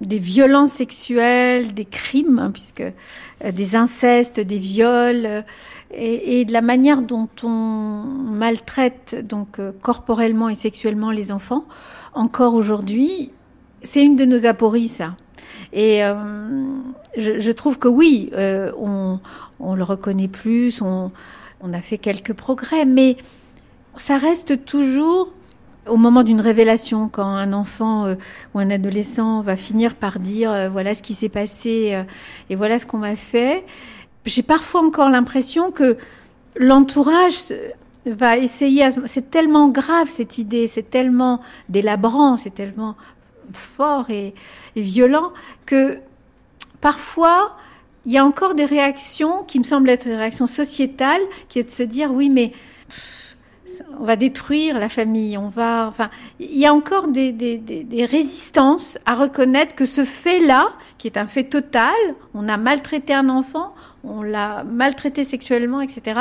des 0.00 0.18
violences 0.18 0.72
sexuelles, 0.72 1.74
des 1.74 1.84
crimes, 1.84 2.38
hein, 2.38 2.50
puisque 2.52 2.84
des 3.44 3.76
incestes, 3.76 4.40
des 4.40 4.58
viols, 4.58 5.44
et, 5.90 6.44
de 6.44 6.52
la 6.52 6.60
manière 6.60 7.02
dont 7.02 7.28
on 7.42 7.48
maltraite 7.48 9.26
donc 9.26 9.58
euh, 9.58 9.72
corporellement 9.80 10.48
et 10.48 10.54
sexuellement 10.54 11.10
les 11.10 11.32
enfants, 11.32 11.64
encore 12.14 12.54
aujourd'hui, 12.54 13.32
c'est 13.82 14.04
une 14.04 14.16
de 14.16 14.24
nos 14.24 14.46
apories, 14.46 14.88
ça. 14.88 15.16
Et 15.72 16.04
euh, 16.04 16.14
je, 17.16 17.50
trouve 17.52 17.78
que 17.78 17.88
oui, 17.88 18.30
euh, 18.34 18.72
on, 18.78 19.74
le 19.74 19.84
reconnaît 19.84 20.28
plus, 20.28 20.82
on, 20.82 21.10
a 21.72 21.80
fait 21.80 21.98
quelques 21.98 22.32
progrès, 22.32 22.84
mais 22.84 23.16
ça 23.96 24.16
reste 24.18 24.64
toujours 24.64 25.32
au 25.88 25.96
moment 25.96 26.22
d'une 26.22 26.40
révélation, 26.40 27.08
quand 27.08 27.26
un 27.26 27.52
enfant 27.52 28.06
ou 28.54 28.58
un 28.58 28.70
adolescent 28.70 29.42
va 29.42 29.56
finir 29.56 29.94
par 29.94 30.18
dire 30.18 30.70
voilà 30.70 30.94
ce 30.94 31.02
qui 31.02 31.14
s'est 31.14 31.28
passé 31.28 31.96
et 32.50 32.56
voilà 32.56 32.78
ce 32.78 32.86
qu'on 32.86 32.98
m'a 32.98 33.16
fait 33.16 33.64
j'ai 34.28 34.42
parfois 34.42 34.82
encore 34.82 35.08
l'impression 35.08 35.70
que 35.70 35.96
l'entourage 36.56 37.54
va 38.06 38.36
essayer. 38.36 38.88
C'est 39.06 39.30
tellement 39.30 39.68
grave 39.68 40.08
cette 40.08 40.38
idée, 40.38 40.66
c'est 40.66 40.90
tellement 40.90 41.40
délabrant, 41.68 42.36
c'est 42.36 42.54
tellement 42.54 42.96
fort 43.52 44.10
et, 44.10 44.34
violent 44.76 45.32
que 45.66 45.98
parfois 46.80 47.56
il 48.06 48.12
y 48.12 48.18
a 48.18 48.24
encore 48.24 48.54
des 48.54 48.64
réactions 48.64 49.42
qui 49.42 49.58
me 49.58 49.64
semblent 49.64 49.90
être 49.90 50.06
des 50.06 50.14
réactions 50.14 50.46
sociétales, 50.46 51.20
qui 51.48 51.58
est 51.58 51.64
de 51.64 51.70
se 51.70 51.82
dire 51.82 52.12
oui 52.12 52.28
mais 52.28 52.52
on 53.98 54.04
va 54.04 54.16
détruire 54.16 54.78
la 54.78 54.88
famille, 54.88 55.36
on 55.38 55.48
va, 55.48 55.86
enfin, 55.88 56.10
il 56.40 56.56
y 56.56 56.66
a 56.66 56.72
encore 56.72 57.08
des, 57.08 58.06
résistances 58.10 58.98
à 59.06 59.14
reconnaître 59.14 59.74
que 59.74 59.84
ce 59.84 60.04
fait-là, 60.04 60.68
qui 60.98 61.06
est 61.06 61.16
un 61.16 61.26
fait 61.26 61.44
total, 61.44 61.94
on 62.34 62.48
a 62.48 62.56
maltraité 62.56 63.14
un 63.14 63.28
enfant, 63.28 63.74
on 64.04 64.22
l'a 64.22 64.64
maltraité 64.64 65.24
sexuellement, 65.24 65.80
etc., 65.80 66.20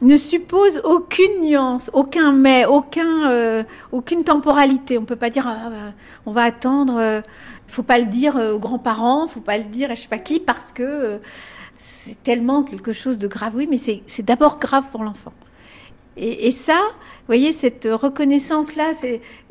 ne 0.00 0.16
suppose 0.16 0.80
aucune 0.82 1.42
nuance, 1.42 1.88
aucun 1.92 2.32
mais, 2.32 2.66
aucun, 2.66 3.30
euh, 3.30 3.62
aucune 3.92 4.24
temporalité. 4.24 4.98
On 4.98 5.04
peut 5.04 5.16
pas 5.16 5.30
dire, 5.30 5.46
ah, 5.46 5.70
bah, 5.70 5.92
on 6.26 6.32
va 6.32 6.42
attendre, 6.42 6.96
euh, 6.98 7.20
faut 7.68 7.84
pas 7.84 8.00
le 8.00 8.06
dire 8.06 8.34
aux 8.34 8.58
grands-parents, 8.58 9.28
faut 9.28 9.40
pas 9.40 9.58
le 9.58 9.64
dire 9.64 9.92
à 9.92 9.94
je 9.94 10.00
sais 10.00 10.08
pas 10.08 10.18
qui, 10.18 10.40
parce 10.40 10.72
que 10.72 10.82
euh, 10.82 11.18
c'est 11.78 12.20
tellement 12.22 12.64
quelque 12.64 12.92
chose 12.92 13.18
de 13.18 13.28
grave. 13.28 13.52
Oui, 13.54 13.68
mais 13.70 13.78
c'est 13.78 14.22
d'abord 14.22 14.58
grave 14.58 14.84
pour 14.90 15.04
l'enfant. 15.04 15.32
Et, 16.16 16.50
ça, 16.50 16.74
vous 16.74 17.26
voyez, 17.26 17.52
cette 17.52 17.88
reconnaissance-là, 17.90 18.92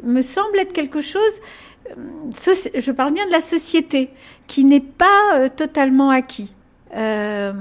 me 0.03 0.21
semble 0.21 0.59
être 0.59 0.73
quelque 0.73 1.01
chose, 1.01 1.41
euh, 1.89 2.53
je 2.79 2.91
parle 2.91 3.13
bien 3.13 3.25
de 3.25 3.31
la 3.31 3.41
société, 3.41 4.09
qui 4.47 4.63
n'est 4.63 4.79
pas 4.79 5.35
euh, 5.35 5.49
totalement 5.49 6.11
acquis. 6.11 6.53
Euh, 6.95 7.53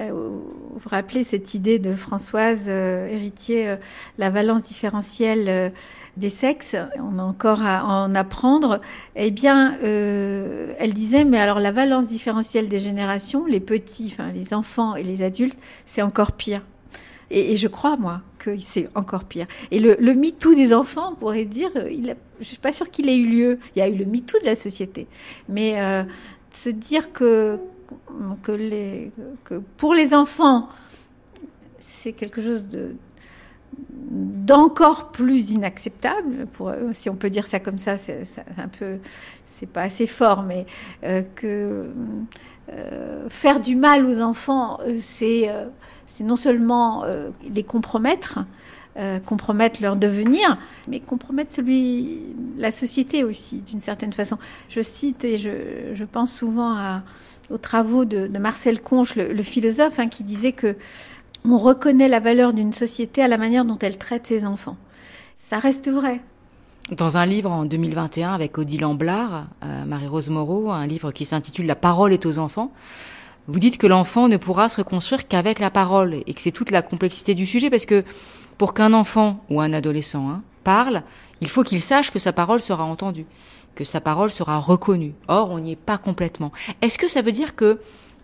vous 0.00 0.78
vous 0.80 0.88
rappelez 0.88 1.24
cette 1.24 1.54
idée 1.54 1.80
de 1.80 1.92
Françoise 1.92 2.68
Héritier, 2.68 3.74
la 4.16 4.30
valence 4.30 4.62
différentielle 4.62 5.72
des 6.16 6.30
sexes, 6.30 6.76
on 7.00 7.18
a 7.18 7.22
encore 7.22 7.64
à 7.64 7.84
en 7.84 8.14
apprendre, 8.14 8.80
eh 9.16 9.32
bien, 9.32 9.76
elle 9.82 10.92
disait, 10.92 11.24
mais 11.24 11.40
alors 11.40 11.58
la 11.58 11.72
valence 11.72 12.06
différentielle 12.06 12.68
des 12.68 12.78
générations, 12.78 13.44
les 13.44 13.58
petits, 13.58 14.12
enfin 14.12 14.30
les 14.30 14.54
enfants 14.54 14.94
et 14.94 15.02
les 15.02 15.22
adultes, 15.22 15.58
c'est 15.84 16.02
encore 16.02 16.30
pire. 16.30 16.62
Et, 17.30 17.56
je 17.56 17.68
crois, 17.68 17.96
moi, 17.96 18.22
que 18.38 18.58
c'est 18.58 18.88
encore 18.94 19.24
pire. 19.24 19.46
Et 19.70 19.78
le, 19.78 19.96
le 20.00 20.14
MeToo 20.14 20.54
des 20.54 20.72
enfants, 20.72 21.12
on 21.12 21.14
pourrait 21.14 21.44
dire, 21.44 21.70
il 21.90 22.16
je 22.38 22.44
ne 22.44 22.44
suis 22.44 22.58
pas 22.58 22.72
sûre 22.72 22.90
qu'il 22.90 23.08
ait 23.08 23.18
eu 23.18 23.26
lieu. 23.26 23.58
Il 23.74 23.80
y 23.80 23.82
a 23.82 23.88
eu 23.88 23.96
le 23.96 24.04
MeToo 24.04 24.38
de 24.40 24.46
la 24.46 24.56
société. 24.56 25.06
Mais 25.48 25.82
euh, 25.82 26.04
se 26.52 26.70
dire 26.70 27.12
que, 27.12 27.58
que, 28.42 28.52
les, 28.52 29.10
que 29.44 29.60
pour 29.76 29.92
les 29.94 30.14
enfants, 30.14 30.68
c'est 31.78 32.12
quelque 32.12 32.40
chose 32.40 32.68
de, 32.68 32.94
d'encore 33.76 35.10
plus 35.10 35.50
inacceptable, 35.50 36.46
pour, 36.52 36.72
si 36.92 37.10
on 37.10 37.16
peut 37.16 37.30
dire 37.30 37.46
ça 37.46 37.60
comme 37.60 37.78
ça, 37.78 37.98
c'est 37.98 38.24
un 38.56 38.68
peu, 38.68 38.98
c'est 39.46 39.68
pas 39.68 39.82
assez 39.82 40.06
fort, 40.06 40.42
mais 40.42 40.66
euh, 41.04 41.22
que 41.34 41.46
euh, 41.46 41.92
faire 43.28 43.60
du 43.60 43.76
mal 43.76 44.06
aux 44.06 44.20
enfants, 44.20 44.78
euh, 44.86 44.98
c'est 45.00 45.50
c'est 46.06 46.24
non 46.24 46.36
seulement 46.36 47.04
les 47.54 47.62
compromettre, 47.62 48.40
compromettre 49.26 49.82
leur 49.82 49.94
devenir, 49.94 50.58
mais 50.88 51.00
compromettre 51.00 51.54
celui, 51.54 52.22
la 52.56 52.72
société 52.72 53.24
aussi, 53.24 53.58
d'une 53.58 53.82
certaine 53.82 54.14
façon. 54.14 54.38
Je 54.70 54.80
cite 54.80 55.22
et 55.24 55.36
je, 55.36 56.04
pense 56.04 56.34
souvent 56.34 56.72
à, 56.72 57.02
aux 57.50 57.58
travaux 57.58 58.06
de, 58.06 58.26
de 58.26 58.38
Marcel 58.38 58.80
Conche, 58.80 59.16
le, 59.16 59.42
philosophe, 59.42 59.98
hein, 59.98 60.08
qui 60.08 60.24
disait 60.24 60.52
que 60.52 60.76
on 61.44 61.58
reconnaît 61.58 62.08
la 62.08 62.20
valeur 62.20 62.52
d'une 62.52 62.72
société 62.72 63.22
à 63.22 63.28
la 63.28 63.38
manière 63.38 63.64
dont 63.64 63.78
elle 63.78 63.96
traite 63.96 64.26
ses 64.26 64.44
enfants. 64.44 64.76
Ça 65.46 65.58
reste 65.58 65.88
vrai. 65.88 66.20
Dans 66.90 67.18
un 67.18 67.26
livre 67.26 67.50
en 67.50 67.66
2021 67.66 68.32
avec 68.32 68.56
Odile 68.56 68.86
Amblard, 68.86 69.48
euh, 69.62 69.84
Marie-Rose 69.84 70.30
Moreau, 70.30 70.70
un 70.70 70.86
livre 70.86 71.12
qui 71.12 71.26
s'intitule 71.26 71.66
La 71.66 71.76
parole 71.76 72.14
est 72.14 72.24
aux 72.24 72.38
enfants, 72.38 72.72
vous 73.46 73.58
dites 73.58 73.76
que 73.76 73.86
l'enfant 73.86 74.26
ne 74.26 74.38
pourra 74.38 74.70
se 74.70 74.78
reconstruire 74.78 75.28
qu'avec 75.28 75.58
la 75.58 75.70
parole 75.70 76.16
et 76.26 76.32
que 76.32 76.40
c'est 76.40 76.50
toute 76.50 76.70
la 76.70 76.80
complexité 76.80 77.34
du 77.34 77.44
sujet 77.44 77.68
parce 77.68 77.84
que 77.84 78.04
pour 78.56 78.72
qu'un 78.72 78.94
enfant 78.94 79.44
ou 79.50 79.60
un 79.60 79.74
adolescent 79.74 80.30
hein, 80.30 80.42
parle, 80.64 81.02
il 81.42 81.48
faut 81.48 81.62
qu'il 81.62 81.82
sache 81.82 82.10
que 82.10 82.18
sa 82.18 82.32
parole 82.32 82.62
sera 82.62 82.84
entendue, 82.84 83.26
que 83.74 83.84
sa 83.84 84.00
parole 84.00 84.30
sera 84.30 84.58
reconnue. 84.58 85.14
Or, 85.28 85.50
on 85.50 85.58
n'y 85.58 85.72
est 85.72 85.76
pas 85.76 85.98
complètement. 85.98 86.52
Est-ce 86.80 86.96
que 86.96 87.08
ça 87.08 87.20
veut 87.20 87.32
dire 87.32 87.54
que 87.54 87.80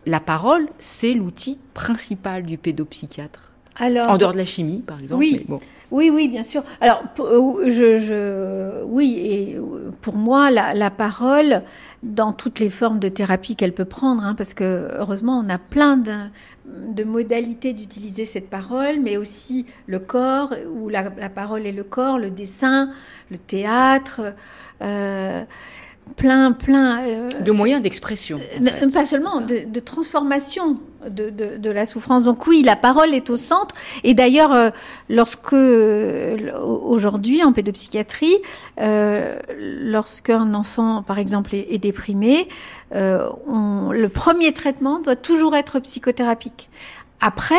la 0.07 0.21
parole, 0.21 0.71
c'est 0.79 1.13
l'outil 1.13 1.59
principal 1.75 2.45
du 2.45 2.57
pédopsychiatre? 2.57 3.54
Alors, 3.77 4.11
en 4.11 4.19
dehors 4.19 4.33
de 4.33 4.39
la 4.39 4.45
chimie, 4.45 4.83
par 4.87 5.01
exemple. 5.01 5.21
Oui, 5.21 5.47
oui, 5.91 6.11
oui, 6.13 6.29
bien 6.29 6.43
sûr. 6.43 6.63
Alors, 6.81 7.05
euh, 7.21 7.69
je, 7.69 8.83
oui, 8.85 9.19
et 9.21 9.57
euh, 9.57 9.91
pour 10.01 10.17
moi, 10.17 10.51
la, 10.51 10.91
parole, 10.91 11.63
dans 12.03 12.33
toutes 12.33 12.61
les 12.61 12.71
formes 12.71 12.99
de 12.99 13.09
thérapie 13.09 13.57
qu'elle 13.57 13.73
peut 13.73 13.85
prendre, 13.85 14.25
hein, 14.25 14.35
parce 14.35 14.55
que 14.55 14.89
heureusement, 14.99 15.43
on 15.45 15.49
a 15.49 15.59
plein 15.59 15.97
de, 15.97 17.05
modalités 17.05 17.73
d'utiliser 17.73 18.25
cette 18.25 18.49
parole, 18.49 19.01
mais 19.01 19.17
aussi 19.17 19.67
le 19.87 19.99
corps, 19.99 20.55
où 20.75 20.89
la, 20.89 21.03
parole 21.29 21.67
est 21.67 21.73
le 21.73 21.85
corps, 21.85 22.19
le 22.19 22.31
dessin, 22.31 22.91
le 23.31 23.39
théâtre. 23.39 24.35
Euh, 24.83 25.45
plein, 26.17 26.53
plein. 26.53 27.01
Euh, 27.07 27.29
de 27.41 27.53
moyens 27.53 27.83
d'expression. 27.83 28.41
Euh, 28.61 28.91
pas 28.93 29.07
seulement, 29.07 29.41
de, 29.41 29.81
transformation 29.81 30.79
de, 31.09 31.31
de, 31.31 31.71
la 31.71 31.87
souffrance. 31.87 32.25
Donc 32.25 32.47
oui, 32.47 32.63
la 32.63 32.77
parole 32.77 33.15
est 33.15 33.31
au 33.31 33.37
centre. 33.37 33.75
Et 34.05 34.15
d'ailleurs, 34.15 34.53
euh, 34.53 34.71
lorsque 35.09 35.53
aujourd'hui 35.53 37.43
en 37.43 37.53
pédopsychiatrie, 37.53 38.37
lorsqu'un 38.79 40.55
enfant, 40.55 41.03
par 41.03 41.19
exemple, 41.19 41.55
est, 41.55 41.79
déprimé, 41.79 42.49
on, 42.93 43.91
le 43.93 44.09
premier 44.09 44.53
traitement 44.53 45.01
doit 45.01 45.17
toujours 45.17 45.57
être 45.57 45.81
psychothérapique. 45.81 46.71
Après, 47.21 47.57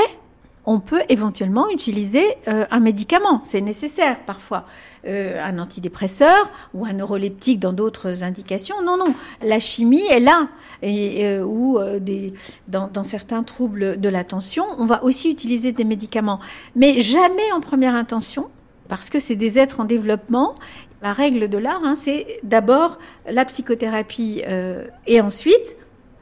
on 0.66 0.80
peut 0.80 1.02
éventuellement 1.10 1.70
utiliser 1.70 2.26
euh, 2.48 2.66
un 2.72 2.80
médicament, 2.80 3.42
c'est 3.44 3.62
nécessaire 3.62 4.20
parfois, 4.26 4.66
euh, 5.08 5.40
un 5.44 5.60
antidépresseur 5.60 6.52
ou 6.74 6.86
un 6.86 6.94
neuroleptique 6.94 7.60
dans 7.60 7.74
d'autres 7.74 8.24
indications. 8.24 8.82
Non, 8.84 8.98
non, 8.98 9.14
la 9.42 9.60
chimie 9.60 10.06
est 10.10 10.20
là, 10.20 10.48
et, 10.82 11.28
euh, 11.28 11.44
ou 11.44 11.80
des, 12.00 12.34
dans, 12.68 13.04
certains 13.04 13.44
troubles 13.44 14.00
de 14.00 14.10
l'attention, 14.10 14.66
on 14.78 14.86
va 14.86 15.04
aussi 15.04 15.30
utiliser 15.30 15.72
des 15.72 15.86
médicaments, 15.86 16.40
mais 16.76 17.00
jamais 17.02 17.52
en 17.54 17.60
première 17.60 17.96
intention, 17.96 18.50
parce 18.88 19.10
que 19.10 19.20
c'est 19.20 19.36
des 19.36 19.60
êtres 19.60 19.80
en 19.80 19.86
développement. 19.86 20.56
La 21.02 21.14
règle 21.14 21.50
de 21.50 21.58
l'art, 21.58 21.82
hein, 21.84 21.96
c'est 21.96 22.40
d'abord 22.44 22.98
la 23.30 23.46
psychothérapie 23.46 24.42
et 25.06 25.22
ensuite 25.22 25.78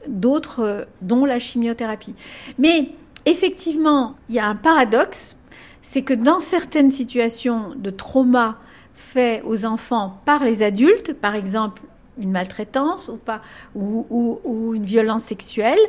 d'autres, 0.08 0.88
dont 1.02 1.24
la 1.24 1.40
chimiothérapie. 1.40 2.16
Mais 2.58 2.90
effectivement, 3.26 4.16
il 4.30 4.36
y 4.36 4.40
a 4.40 4.46
un 4.46 4.56
paradoxe, 4.56 5.38
c'est 5.82 6.02
que 6.02 6.14
dans 6.14 6.40
certaines 6.40 6.92
situations 6.92 7.74
de 7.76 7.90
trauma 7.90 8.58
fait 8.94 9.42
aux 9.46 9.66
enfants 9.66 10.20
par 10.26 10.44
les 10.44 10.64
adultes, 10.64 11.14
par 11.14 11.36
exemple 11.36 11.82
une 12.18 12.32
maltraitance 12.32 13.08
ou, 13.08 13.18
pas, 13.18 13.42
ou, 13.76 14.72
une 14.76 14.86
violence 14.86 15.24
sexuelle, 15.24 15.80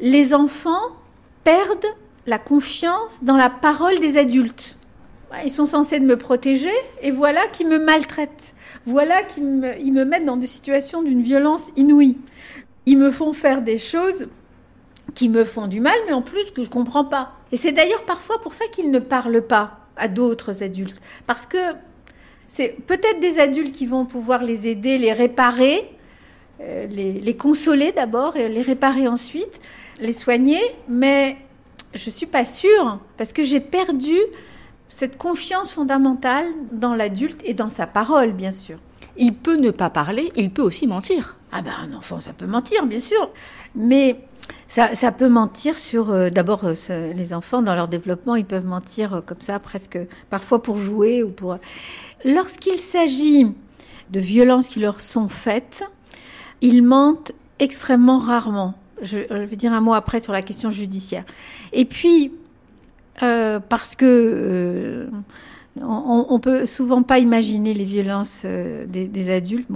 les 0.00 0.34
enfants 0.34 0.90
perdent 1.44 1.86
la 2.26 2.38
confiance 2.38 3.24
dans 3.24 3.36
la 3.36 3.50
parole 3.50 3.98
des 3.98 4.16
adultes. 4.16 4.76
Ils 5.44 5.50
sont 5.50 5.64
censés 5.64 5.98
me 5.98 6.18
protéger 6.18 6.72
et 7.00 7.10
voilà 7.10 7.40
qu'ils 7.48 7.68
me 7.68 7.78
maltraitent. 7.78 8.54
Voilà 8.84 9.22
qu'ils 9.22 9.44
me, 9.44 9.78
ils 9.80 9.92
me 9.92 10.04
mettent 10.04 10.26
dans 10.26 10.36
des 10.36 10.46
situations 10.46 11.02
d'une 11.02 11.22
violence 11.22 11.70
inouïe. 11.76 12.18
Ils 12.84 12.98
me 12.98 13.10
font 13.10 13.32
faire 13.32 13.62
des 13.62 13.78
choses 13.78 14.28
qui 15.14 15.28
me 15.28 15.44
font 15.44 15.66
du 15.66 15.80
mal, 15.80 15.96
mais 16.06 16.12
en 16.12 16.22
plus 16.22 16.50
que 16.52 16.64
je 16.64 16.70
comprends 16.70 17.04
pas. 17.04 17.32
Et 17.50 17.56
c'est 17.56 17.72
d'ailleurs 17.72 18.04
parfois 18.04 18.40
pour 18.40 18.54
ça 18.54 18.66
qu'ils 18.72 18.90
ne 18.90 18.98
parlent 18.98 19.42
pas 19.42 19.78
à 19.96 20.08
d'autres 20.08 20.62
adultes, 20.62 21.00
parce 21.26 21.46
que 21.46 21.58
c'est 22.46 22.76
peut-être 22.86 23.20
des 23.20 23.38
adultes 23.38 23.72
qui 23.72 23.86
vont 23.86 24.04
pouvoir 24.04 24.42
les 24.42 24.68
aider, 24.68 24.98
les 24.98 25.12
réparer, 25.12 25.90
euh, 26.60 26.86
les, 26.86 27.36
consoler 27.36 27.92
d'abord 27.92 28.36
et 28.36 28.48
les 28.48 28.62
réparer 28.62 29.08
ensuite, 29.08 29.60
les 30.00 30.12
soigner, 30.12 30.60
mais 30.88 31.36
je 31.94 32.10
suis 32.10 32.26
pas 32.26 32.44
sûre 32.44 33.00
parce 33.16 33.32
que 33.32 33.42
j'ai 33.42 33.60
perdu 33.60 34.16
cette 34.86 35.16
confiance 35.16 35.72
fondamentale 35.72 36.46
dans 36.70 36.94
l'adulte 36.94 37.40
et 37.44 37.54
dans 37.54 37.70
sa 37.70 37.86
parole, 37.86 38.32
bien 38.32 38.50
sûr. 38.50 38.78
Il 39.16 39.34
peut 39.34 39.56
ne 39.56 39.70
pas 39.70 39.90
parler, 39.90 40.32
il 40.36 40.50
peut 40.50 40.62
aussi 40.62 40.86
mentir. 40.86 41.36
Ah 41.52 41.60
ben 41.62 41.72
un 41.82 41.92
enfant, 41.94 42.20
ça 42.20 42.32
peut 42.32 42.46
mentir, 42.46 42.86
bien 42.86 43.00
sûr, 43.00 43.30
mais 43.74 44.16
ça, 44.68 45.12
peut 45.12 45.28
mentir 45.28 45.76
sur, 45.76 46.10
euh, 46.10 46.30
d'abord, 46.30 46.62
euh, 46.64 47.12
les 47.12 47.34
enfants 47.34 47.60
dans 47.60 47.74
leur 47.74 47.88
développement, 47.88 48.36
ils 48.36 48.46
peuvent 48.46 48.66
mentir 48.66 49.14
euh, 49.14 49.20
comme 49.20 49.40
ça, 49.40 49.58
presque 49.58 49.98
parfois 50.30 50.62
pour 50.62 50.78
jouer 50.78 51.22
ou 51.22 51.30
pour. 51.30 51.58
Lorsqu'il 52.24 52.78
s'agit 52.78 53.52
de 54.10 54.20
violences 54.20 54.68
qui 54.68 54.80
leur 54.80 55.02
sont 55.02 55.28
faites, 55.28 55.84
ils 56.62 56.82
mentent 56.82 57.32
extrêmement 57.58 58.18
rarement. 58.18 58.74
Je, 59.02 59.18
vais 59.18 59.56
dire 59.56 59.72
un 59.72 59.80
mot 59.82 59.92
après 59.92 60.20
sur 60.20 60.32
la 60.32 60.40
question 60.40 60.70
judiciaire. 60.70 61.24
Et 61.72 61.84
puis, 61.84 62.32
parce 63.20 63.94
que 63.94 65.08
on, 65.80 66.26
on 66.28 66.38
peut 66.38 66.66
souvent 66.66 67.02
pas 67.02 67.18
imaginer 67.18 67.72
les 67.72 67.84
violences 67.84 68.42
euh, 68.44 68.84
des, 68.86 69.30
adultes. 69.30 69.68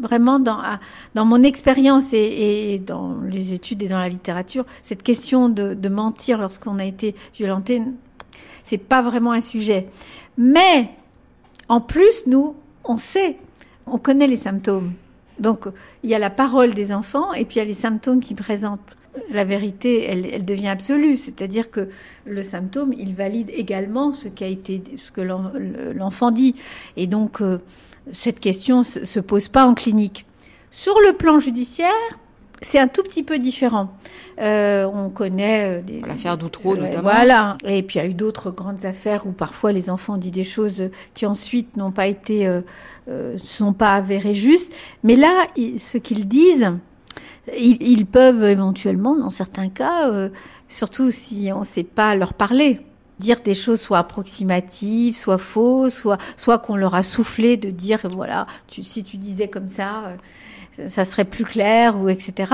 Vraiment 0.00 0.38
dans, 0.38 0.78
mon 1.14 1.42
expérience 1.42 2.12
et, 2.12 2.80
dans 2.84 3.20
les 3.20 3.52
études 3.54 3.82
et 3.82 3.88
dans 3.88 3.98
la 3.98 4.08
littérature, 4.08 4.64
cette 4.82 5.02
question 5.02 5.48
de, 5.48 5.88
mentir 5.88 6.38
lorsqu'on 6.38 6.78
a 6.78 6.84
été 6.84 7.14
violenté, 7.34 7.82
c'est 8.64 8.78
pas 8.78 9.02
vraiment 9.02 9.32
un 9.32 9.40
sujet. 9.40 9.88
Mais 10.36 10.90
en 11.68 11.80
plus, 11.80 12.26
nous, 12.26 12.54
on 12.84 12.96
sait, 12.96 13.36
on 13.86 13.98
connaît 13.98 14.26
les 14.26 14.36
symptômes. 14.36 14.92
Donc, 15.38 15.66
il 16.02 16.10
y 16.10 16.14
a 16.14 16.18
la 16.18 16.30
parole 16.30 16.74
des 16.74 16.92
enfants 16.92 17.32
et 17.32 17.44
puis 17.46 17.56
il 17.56 17.58
y 17.60 17.62
a 17.62 17.64
les 17.64 17.74
symptômes 17.74 18.20
qui 18.20 18.34
présentent 18.34 18.80
la 19.30 19.44
vérité, 19.44 20.04
elle, 20.04 20.44
devient 20.44 20.68
absolue. 20.68 21.16
C'est-à-dire 21.16 21.70
que 21.70 21.88
le 22.24 22.42
symptôme, 22.42 22.92
il 22.96 23.14
valide 23.14 23.50
également 23.54 24.12
ce, 24.12 24.28
qui 24.28 24.44
a 24.44 24.46
été, 24.46 24.82
ce 24.96 25.10
que 25.10 25.20
l'enfant 25.20 26.30
dit. 26.30 26.54
Et 26.96 27.06
donc, 27.06 27.40
euh, 27.40 27.58
cette 28.12 28.40
question 28.40 28.78
ne 28.78 28.84
se, 28.84 29.20
pose 29.20 29.48
pas 29.48 29.66
en 29.66 29.74
clinique. 29.74 30.26
Sur 30.70 30.94
le 31.00 31.12
plan 31.12 31.40
judiciaire, 31.40 31.90
c'est 32.62 32.78
un 32.78 32.88
tout 32.88 33.02
petit 33.02 33.22
peu 33.22 33.38
différent. 33.38 33.90
Euh, 34.40 34.84
on 34.84 35.10
connaît 35.10 35.80
euh, 35.80 36.06
l'affaire 36.06 36.38
d'Outreau 36.38 36.76
notamment. 36.76 37.02
Voilà. 37.02 37.56
Et 37.64 37.82
puis 37.82 37.98
il 37.98 38.02
y 38.02 38.04
a 38.04 38.08
eu 38.08 38.14
d'autres 38.14 38.50
grandes 38.50 38.84
affaires 38.84 39.26
où 39.26 39.32
parfois 39.32 39.72
les 39.72 39.90
enfants 39.90 40.14
ont 40.14 40.18
dit 40.18 40.30
des 40.30 40.44
choses 40.44 40.90
qui 41.14 41.26
ensuite 41.26 41.76
n'ont 41.76 41.90
pas 41.90 42.06
été, 42.06 42.46
euh, 42.46 43.36
sont 43.42 43.72
pas 43.72 43.94
avérées 43.94 44.34
justes. 44.34 44.72
Mais 45.02 45.16
là, 45.16 45.46
ce 45.78 45.98
qu'ils 45.98 46.28
disent, 46.28 46.70
ils, 47.58 48.06
peuvent 48.06 48.44
éventuellement, 48.44 49.16
dans 49.16 49.30
certains 49.30 49.68
cas, 49.68 50.10
euh, 50.10 50.28
surtout 50.68 51.10
si 51.10 51.50
on 51.54 51.60
ne 51.60 51.64
sait 51.64 51.84
pas 51.84 52.14
leur 52.14 52.34
parler, 52.34 52.80
dire 53.18 53.40
des 53.40 53.54
choses 53.54 53.80
soit 53.80 53.98
approximatives, 53.98 55.16
soit 55.16 55.38
fausses, 55.38 56.06
soit, 56.36 56.58
qu'on 56.58 56.76
leur 56.76 56.94
a 56.94 57.02
soufflé 57.02 57.56
de 57.56 57.70
dire, 57.70 58.00
voilà, 58.10 58.46
si 58.68 59.04
tu 59.04 59.16
disais 59.16 59.48
comme 59.48 59.68
ça, 59.68 60.04
euh, 60.78 60.88
ça 60.88 61.04
serait 61.04 61.24
plus 61.24 61.44
clair, 61.44 61.98
ou 61.98 62.08
etc. 62.08 62.52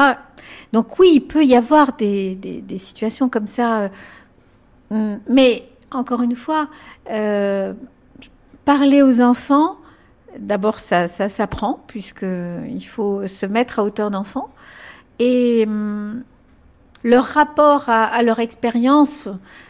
Donc 0.72 0.98
oui, 0.98 1.12
il 1.14 1.20
peut 1.20 1.44
y 1.44 1.54
avoir 1.54 1.92
des, 1.96 2.64
situations 2.78 3.28
comme 3.28 3.46
ça. 3.46 3.90
Euh, 4.92 5.16
mais 5.28 5.68
encore 5.90 6.22
une 6.22 6.36
fois, 6.36 6.68
parler 8.64 9.02
aux 9.02 9.20
enfants, 9.20 9.76
d'abord 10.38 10.78
ça, 10.78 11.08
ça 11.08 11.28
s'apprend, 11.28 11.80
puisqu'il 11.86 12.86
faut 12.86 13.26
se 13.26 13.46
mettre 13.46 13.78
à 13.78 13.84
hauteur 13.84 14.10
d'enfant. 14.10 14.48
Et 15.18 15.64
hum, 15.66 16.22
leur 17.06 17.24
rapport 17.24 17.88
à, 17.88 18.22
leur 18.22 18.40
expérience, 18.40 19.28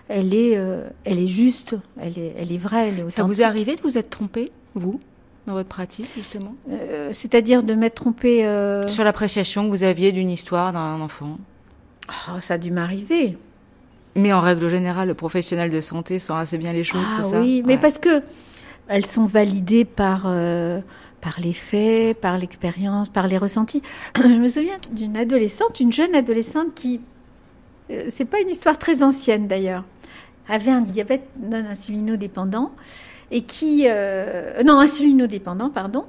elle 0.09 0.35
est, 0.35 0.57
euh, 0.57 0.89
elle 1.05 1.19
est 1.19 1.27
juste, 1.27 1.77
elle 2.01 2.19
est, 2.19 2.35
elle 2.39 2.53
est 2.53 2.59
vraie, 2.59 2.89
elle 2.89 2.99
est 2.99 3.03
authentique. 3.03 3.17
Ça 3.17 3.23
vous 3.25 3.43
est 3.43 3.45
arrivé 3.45 3.77
de 3.77 3.81
vous 3.83 3.99
être 3.99 4.11
trompé, 4.11 4.51
vous, 4.75 5.01
dans 5.47 5.53
votre 5.53 5.69
pratique, 5.69 6.11
justement? 6.17 6.55
Euh, 6.71 7.11
C'est-à-dire 7.13 7.63
de 7.63 7.75
m'être 7.75 7.97
trompé 7.97 8.47
euh, 8.47 8.89
Sur 8.89 9.05
l'appréciation 9.05 9.65
que 9.65 9.69
vous 9.69 9.83
aviez 9.83 10.13
d'une 10.13 10.31
histoire 10.31 10.73
d'un 10.73 11.01
enfant? 11.01 11.39
Oh, 12.09 12.41
Ça 12.41 12.55
a 12.55 12.59
dû 12.59 12.71
m'arriver. 12.71 13.37
Mais 14.15 14.33
en 14.33 14.41
règle 14.41 14.71
générale, 14.71 15.09
le 15.09 15.15
professionnel 15.15 15.71
de 15.71 15.81
santé 15.83 16.19
sent 16.19 16.33
assez 16.33 16.57
bien 16.57 16.73
les 16.73 16.85
choses, 16.85 17.05
ah, 17.07 17.21
c'est 17.23 17.31
ça? 17.31 17.41
Oui, 17.41 17.63
mais 17.67 17.77
parce 17.77 17.99
que 17.99 18.23
elles 18.89 19.07
sont 19.07 19.27
validées 19.27 19.85
par 19.85 20.27
par 21.21 21.41
les 21.41 21.53
faits, 21.53 22.21
par 22.21 22.39
l'expérience, 22.39 23.09
par 23.09 23.27
les 23.27 23.37
ressentis. 23.37 23.83
Je 24.17 24.29
me 24.29 24.49
souviens 24.49 24.77
d'une 24.93 25.17
adolescente, 25.17 25.81
une 25.81 25.93
jeune 25.93 26.15
adolescente 26.15 26.75
qui 26.75 27.01
euh, 27.91 28.07
c'est 28.09 28.25
pas 28.25 28.41
une 28.41 28.51
histoire 28.51 28.79
très 28.79 29.03
ancienne 29.03 29.47
d'ailleurs, 29.47 29.85
avait 30.49 30.71
un 30.71 30.81
diabète 30.81 31.29
non 31.41 31.65
insulinodépendant 31.65 32.73
et 33.31 33.43
qui 33.43 33.85
euh, 33.87 34.63
non 34.65 34.79
insulinodépendant 34.79 35.71
pardon, 35.71 36.05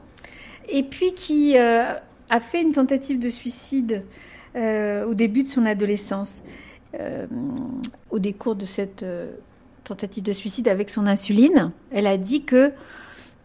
et 0.70 0.84
puis 0.84 1.14
qui 1.14 1.58
euh, 1.58 1.94
a 2.30 2.40
fait 2.40 2.62
une 2.62 2.72
tentative 2.72 3.20
de 3.20 3.30
suicide 3.30 4.04
au 4.56 5.14
début 5.14 5.44
de 5.44 5.48
son 5.48 5.68
adolescence, 5.68 6.42
au 8.10 8.18
décours 8.18 8.56
de 8.56 8.66
cette 8.66 9.06
tentative 9.88 10.24
de 10.24 10.34
suicide 10.34 10.68
avec 10.68 10.90
son 10.90 11.08
insuline, 11.08 11.72
elle 11.92 12.08
a 12.08 12.18
dit 12.18 12.44
que 12.44 12.72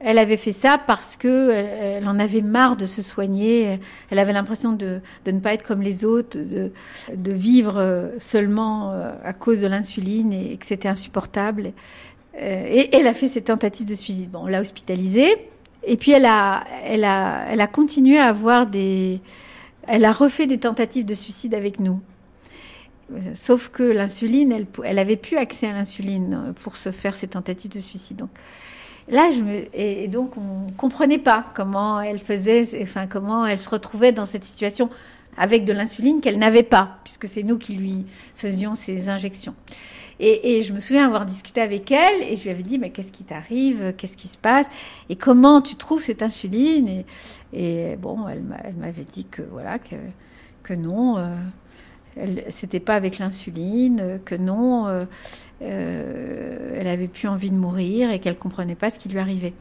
elle 0.05 0.18
avait 0.18 0.37
fait 0.37 0.52
ça 0.52 0.78
parce 0.85 1.16
que 1.16 1.50
elle, 1.50 2.09
en 2.09 2.18
avait 2.18 2.40
marre 2.40 2.76
de 2.76 2.87
se 2.87 3.02
soigner. 3.02 3.78
Elle 4.11 4.18
avait 4.18 4.33
l'impression 4.33 4.72
de, 4.72 5.00
ne 5.26 5.38
pas 5.38 5.55
être 5.55 5.62
comme 5.62 5.81
les 5.81 6.05
autres, 6.05 6.38
de, 6.38 7.33
vivre 7.33 7.76
euh, 7.78 8.09
seulement 8.18 8.92
euh, 8.92 9.12
à 9.24 9.33
cause 9.33 9.61
de 9.61 9.68
l'insuline 9.68 10.33
et, 10.33 10.57
que 10.57 10.66
c'était 10.66 10.88
insupportable. 10.88 11.72
Euh, 12.40 12.64
et 12.66 12.94
elle 12.96 13.07
a 13.07 13.14
fait 13.14 13.28
cette 13.28 13.44
tentative 13.44 13.87
de 13.87 13.94
suicide. 13.94 14.31
Bon, 14.31 14.40
on 14.42 14.46
l'a 14.46 14.61
hospitalisée. 14.61 15.48
Et 15.85 15.96
puis 15.96 16.12
elle 16.12 16.26
a, 16.26 16.64
elle 16.85 17.05
a, 17.05 17.46
elle 17.50 17.61
a 17.61 17.66
continué 17.66 18.18
à 18.18 18.26
avoir 18.26 18.66
des, 18.66 19.20
elle 19.87 20.05
a 20.05 20.12
refait 20.12 20.46
des 20.46 20.59
tentatives 20.59 21.05
de 21.05 21.14
suicide 21.14 21.55
avec 21.55 21.81
nous. 21.81 22.00
Sauf 23.35 23.69
que 23.69 23.83
l'insuline, 23.83 24.67
elle, 24.85 24.99
avait 24.99 25.17
plus 25.17 25.37
accès 25.37 25.67
à 25.67 25.73
l'insuline 25.73 26.55
pour 26.62 26.77
se 26.77 26.91
faire 26.91 27.15
ces 27.15 27.29
tentatives 27.29 27.71
de 27.71 27.81
suicide. 27.81 28.17
Donc, 28.17 28.31
Là, 29.09 29.31
je 29.33 29.43
me... 29.43 29.65
et, 29.75 30.09
donc 30.09 30.37
on 30.37 30.71
comprenait 30.77 31.19
pas 31.19 31.45
comment 31.55 32.01
elle 32.01 32.19
faisait, 32.19 32.65
enfin 32.83 33.07
comment 33.07 33.45
elle 33.45 33.59
se 33.59 33.69
retrouvait 33.69 34.12
dans 34.12 34.27
cette 34.27 34.45
situation 34.45 34.91
avec 35.37 35.65
de 35.65 35.73
l'insuline 35.73 36.21
qu'elle 36.21 36.38
n'avait 36.38 36.62
pas, 36.62 36.99
puisque 37.05 37.27
c'est 37.27 37.43
nous 37.43 37.59
qui 37.59 37.75
lui 37.75 38.05
faisions 38.37 38.75
ces 38.75 39.09
injections. 39.09 39.55
Et, 40.21 40.62
je 40.62 40.73
me 40.73 40.79
souviens 40.79 41.05
avoir 41.07 41.27
discuté 41.27 41.61
avec 41.61 41.91
elle 41.91 42.23
et 42.23 42.37
je 42.37 42.45
lui 42.45 42.51
avais 42.51 42.62
dit 42.62 42.79
mais 42.79 42.91
qu'est-ce 42.91 43.11
qui 43.11 43.25
t'arrive, 43.25 43.93
qu'est-ce 43.97 44.17
qui 44.17 44.29
se 44.29 44.38
passe? 44.38 44.69
Et 45.09 45.17
comment 45.17 45.61
tu 45.62 45.75
trouves 45.75 46.01
cette 46.01 46.23
insuline? 46.23 47.03
Et, 47.53 47.97
bon, 47.97 48.29
elle 48.29 48.43
m'avait 48.75 49.05
dit 49.05 49.25
que 49.25 49.43
voilà 49.43 49.81
que, 49.81 49.97
que 50.62 50.75
non. 50.75 51.19
Euh, 51.19 51.35
c'était 52.48 52.81
pas 52.81 52.94
avec 52.94 53.18
l'insuline, 53.18 54.20
que 54.25 54.35
non, 54.35 54.87
euh, 54.87 55.05
euh, 55.62 56.77
elle 56.79 56.87
avait 56.87 57.09
plus 57.09 57.29
envie 57.29 57.51
de 57.51 57.57
mourir 57.57 58.11
et 58.11 58.18
qu'elle 58.18 58.37
comprenait 58.37 58.75
pas 58.75 58.90
ce 58.90 58.98
qui 58.98 59.09
lui 59.09 59.18
arrivait. 59.18 59.55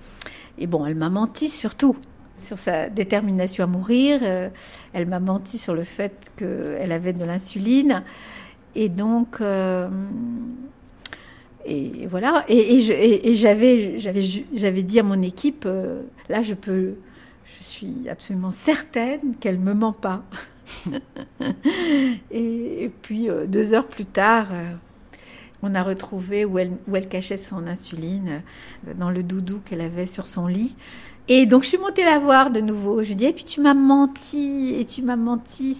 Et 0.57 0.67
bon, 0.67 0.85
elle 0.85 0.95
m'a 0.95 1.09
menti 1.09 1.49
surtout 1.49 1.95
sur 2.37 2.57
sa 2.57 2.89
détermination 2.89 3.63
à 3.63 3.67
mourir. 3.67 4.19
Euh, 4.23 4.49
elle 4.93 5.05
m'a 5.07 5.19
menti 5.19 5.57
sur 5.57 5.73
le 5.73 5.83
fait 5.83 6.31
qu'elle 6.35 6.91
avait 6.91 7.13
de 7.13 7.23
l'insuline. 7.23 8.03
Et 8.75 8.89
donc, 8.89 9.41
et 11.65 12.07
voilà. 12.07 12.45
Et, 12.47 12.79
j'avais, 13.35 13.99
j'avais, 13.99 14.23
j'avais 14.53 14.83
dit 14.83 14.99
à 14.99 15.03
mon 15.03 15.21
équipe, 15.21 15.67
là, 16.29 16.41
je 16.41 16.53
peux, 16.53 16.95
je 17.57 17.63
suis 17.63 18.09
absolument 18.09 18.51
certaine 18.51 19.35
qu'elle 19.39 19.59
me 19.59 19.73
ment 19.73 19.93
pas. 19.93 20.23
et, 22.31 22.91
puis, 23.01 23.29
euh, 23.29 23.45
deux 23.47 23.73
heures 23.73 23.88
plus 23.88 24.05
tard, 24.05 24.47
euh, 24.51 24.73
on 25.62 25.75
a 25.75 25.84
retrouvé 25.84 26.45
où 26.45 26.57
elle, 26.60 26.71
où 26.88 26.95
elle 26.95 27.07
cachait 27.07 27.38
son 27.38 27.67
insuline 27.67 28.41
euh, 28.88 28.93
dans 28.93 29.10
le 29.10 29.23
doudou 29.23 29.62
qu'elle 29.63 29.81
avait 29.81 30.07
sur 30.07 30.27
son 30.27 30.47
lit. 30.47 30.75
Et 31.27 31.45
donc, 31.45 31.63
je 31.63 31.69
suis 31.69 31.77
montée 31.77 32.03
la 32.03 32.19
voir 32.19 32.51
de 32.51 32.60
nouveau. 32.60 33.03
Je 33.03 33.13
dis, 33.13 33.25
et 33.25 33.34
puis 33.34 33.45
tu 33.45 33.62
m'as 33.62 33.73
menti, 33.73 34.75
et 34.79 34.86
tu 34.86 35.01
m'as 35.01 35.15
menti. 35.15 35.77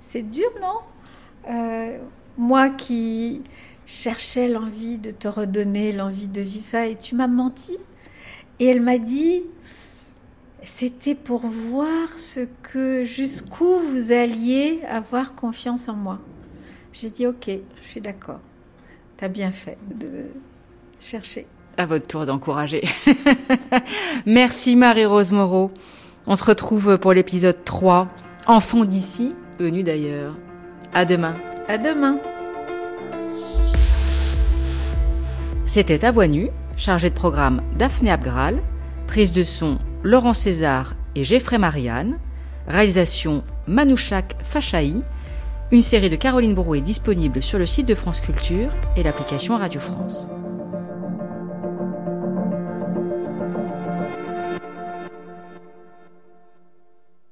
C'est 0.00 0.30
dur, 0.30 0.50
non 0.60 1.98
Moi 2.36 2.70
qui 2.70 3.42
cherchais 3.86 4.48
l'envie 4.48 4.98
de 4.98 5.10
te 5.10 5.28
redonner, 5.28 5.92
l'envie 5.92 6.28
de 6.28 6.40
vivre 6.40 6.64
ça, 6.64 6.86
et 6.86 6.96
tu 6.96 7.14
m'as 7.14 7.26
menti. 7.26 7.78
Et 8.60 8.66
elle 8.66 8.80
m'a 8.80 8.98
dit, 8.98 9.42
c'était 10.64 11.14
pour 11.14 11.40
voir 11.40 12.08
ce 12.16 12.40
que 12.62 13.04
jusqu'où 13.04 13.78
vous 13.78 14.12
alliez 14.12 14.80
avoir 14.88 15.34
confiance 15.34 15.88
en 15.88 15.94
moi. 15.94 16.18
J'ai 16.92 17.10
dit 17.10 17.26
ok, 17.26 17.50
je 17.82 17.88
suis 17.88 18.00
d'accord. 18.00 18.40
T'as 19.16 19.28
bien 19.28 19.52
fait 19.52 19.78
de 19.94 20.26
chercher. 21.00 21.46
À 21.76 21.86
votre 21.86 22.06
tour 22.06 22.26
d'encourager. 22.26 22.82
Merci 24.26 24.76
Marie-Rose 24.76 25.32
Moreau. 25.32 25.70
On 26.26 26.36
se 26.36 26.44
retrouve 26.44 26.98
pour 26.98 27.12
l'épisode 27.12 27.64
3, 27.64 28.08
Enfant 28.46 28.84
d'ici, 28.84 29.34
venu 29.58 29.82
d'ailleurs. 29.82 30.36
À 30.92 31.04
demain. 31.04 31.34
À 31.68 31.78
demain. 31.78 32.18
C'était 35.64 36.04
À 36.04 36.12
Voix 36.12 36.26
Nue, 36.26 36.50
chargé 36.76 37.08
de 37.08 37.14
programme 37.14 37.62
Daphné 37.78 38.10
Abgral, 38.10 38.60
prise 39.06 39.32
de 39.32 39.42
son 39.42 39.78
Laurent 40.04 40.34
César 40.34 40.94
et 41.14 41.24
Jeffrey 41.24 41.58
Marianne. 41.58 42.18
Réalisation 42.66 43.44
Manouchak 43.66 44.36
Fachaï. 44.42 45.02
Une 45.70 45.82
série 45.82 46.10
de 46.10 46.16
Caroline 46.16 46.54
Brouet 46.54 46.80
disponible 46.80 47.40
sur 47.40 47.58
le 47.58 47.66
site 47.66 47.86
de 47.86 47.94
France 47.94 48.20
Culture 48.20 48.70
et 48.96 49.02
l'application 49.02 49.56
Radio 49.56 49.80
France. 49.80 50.28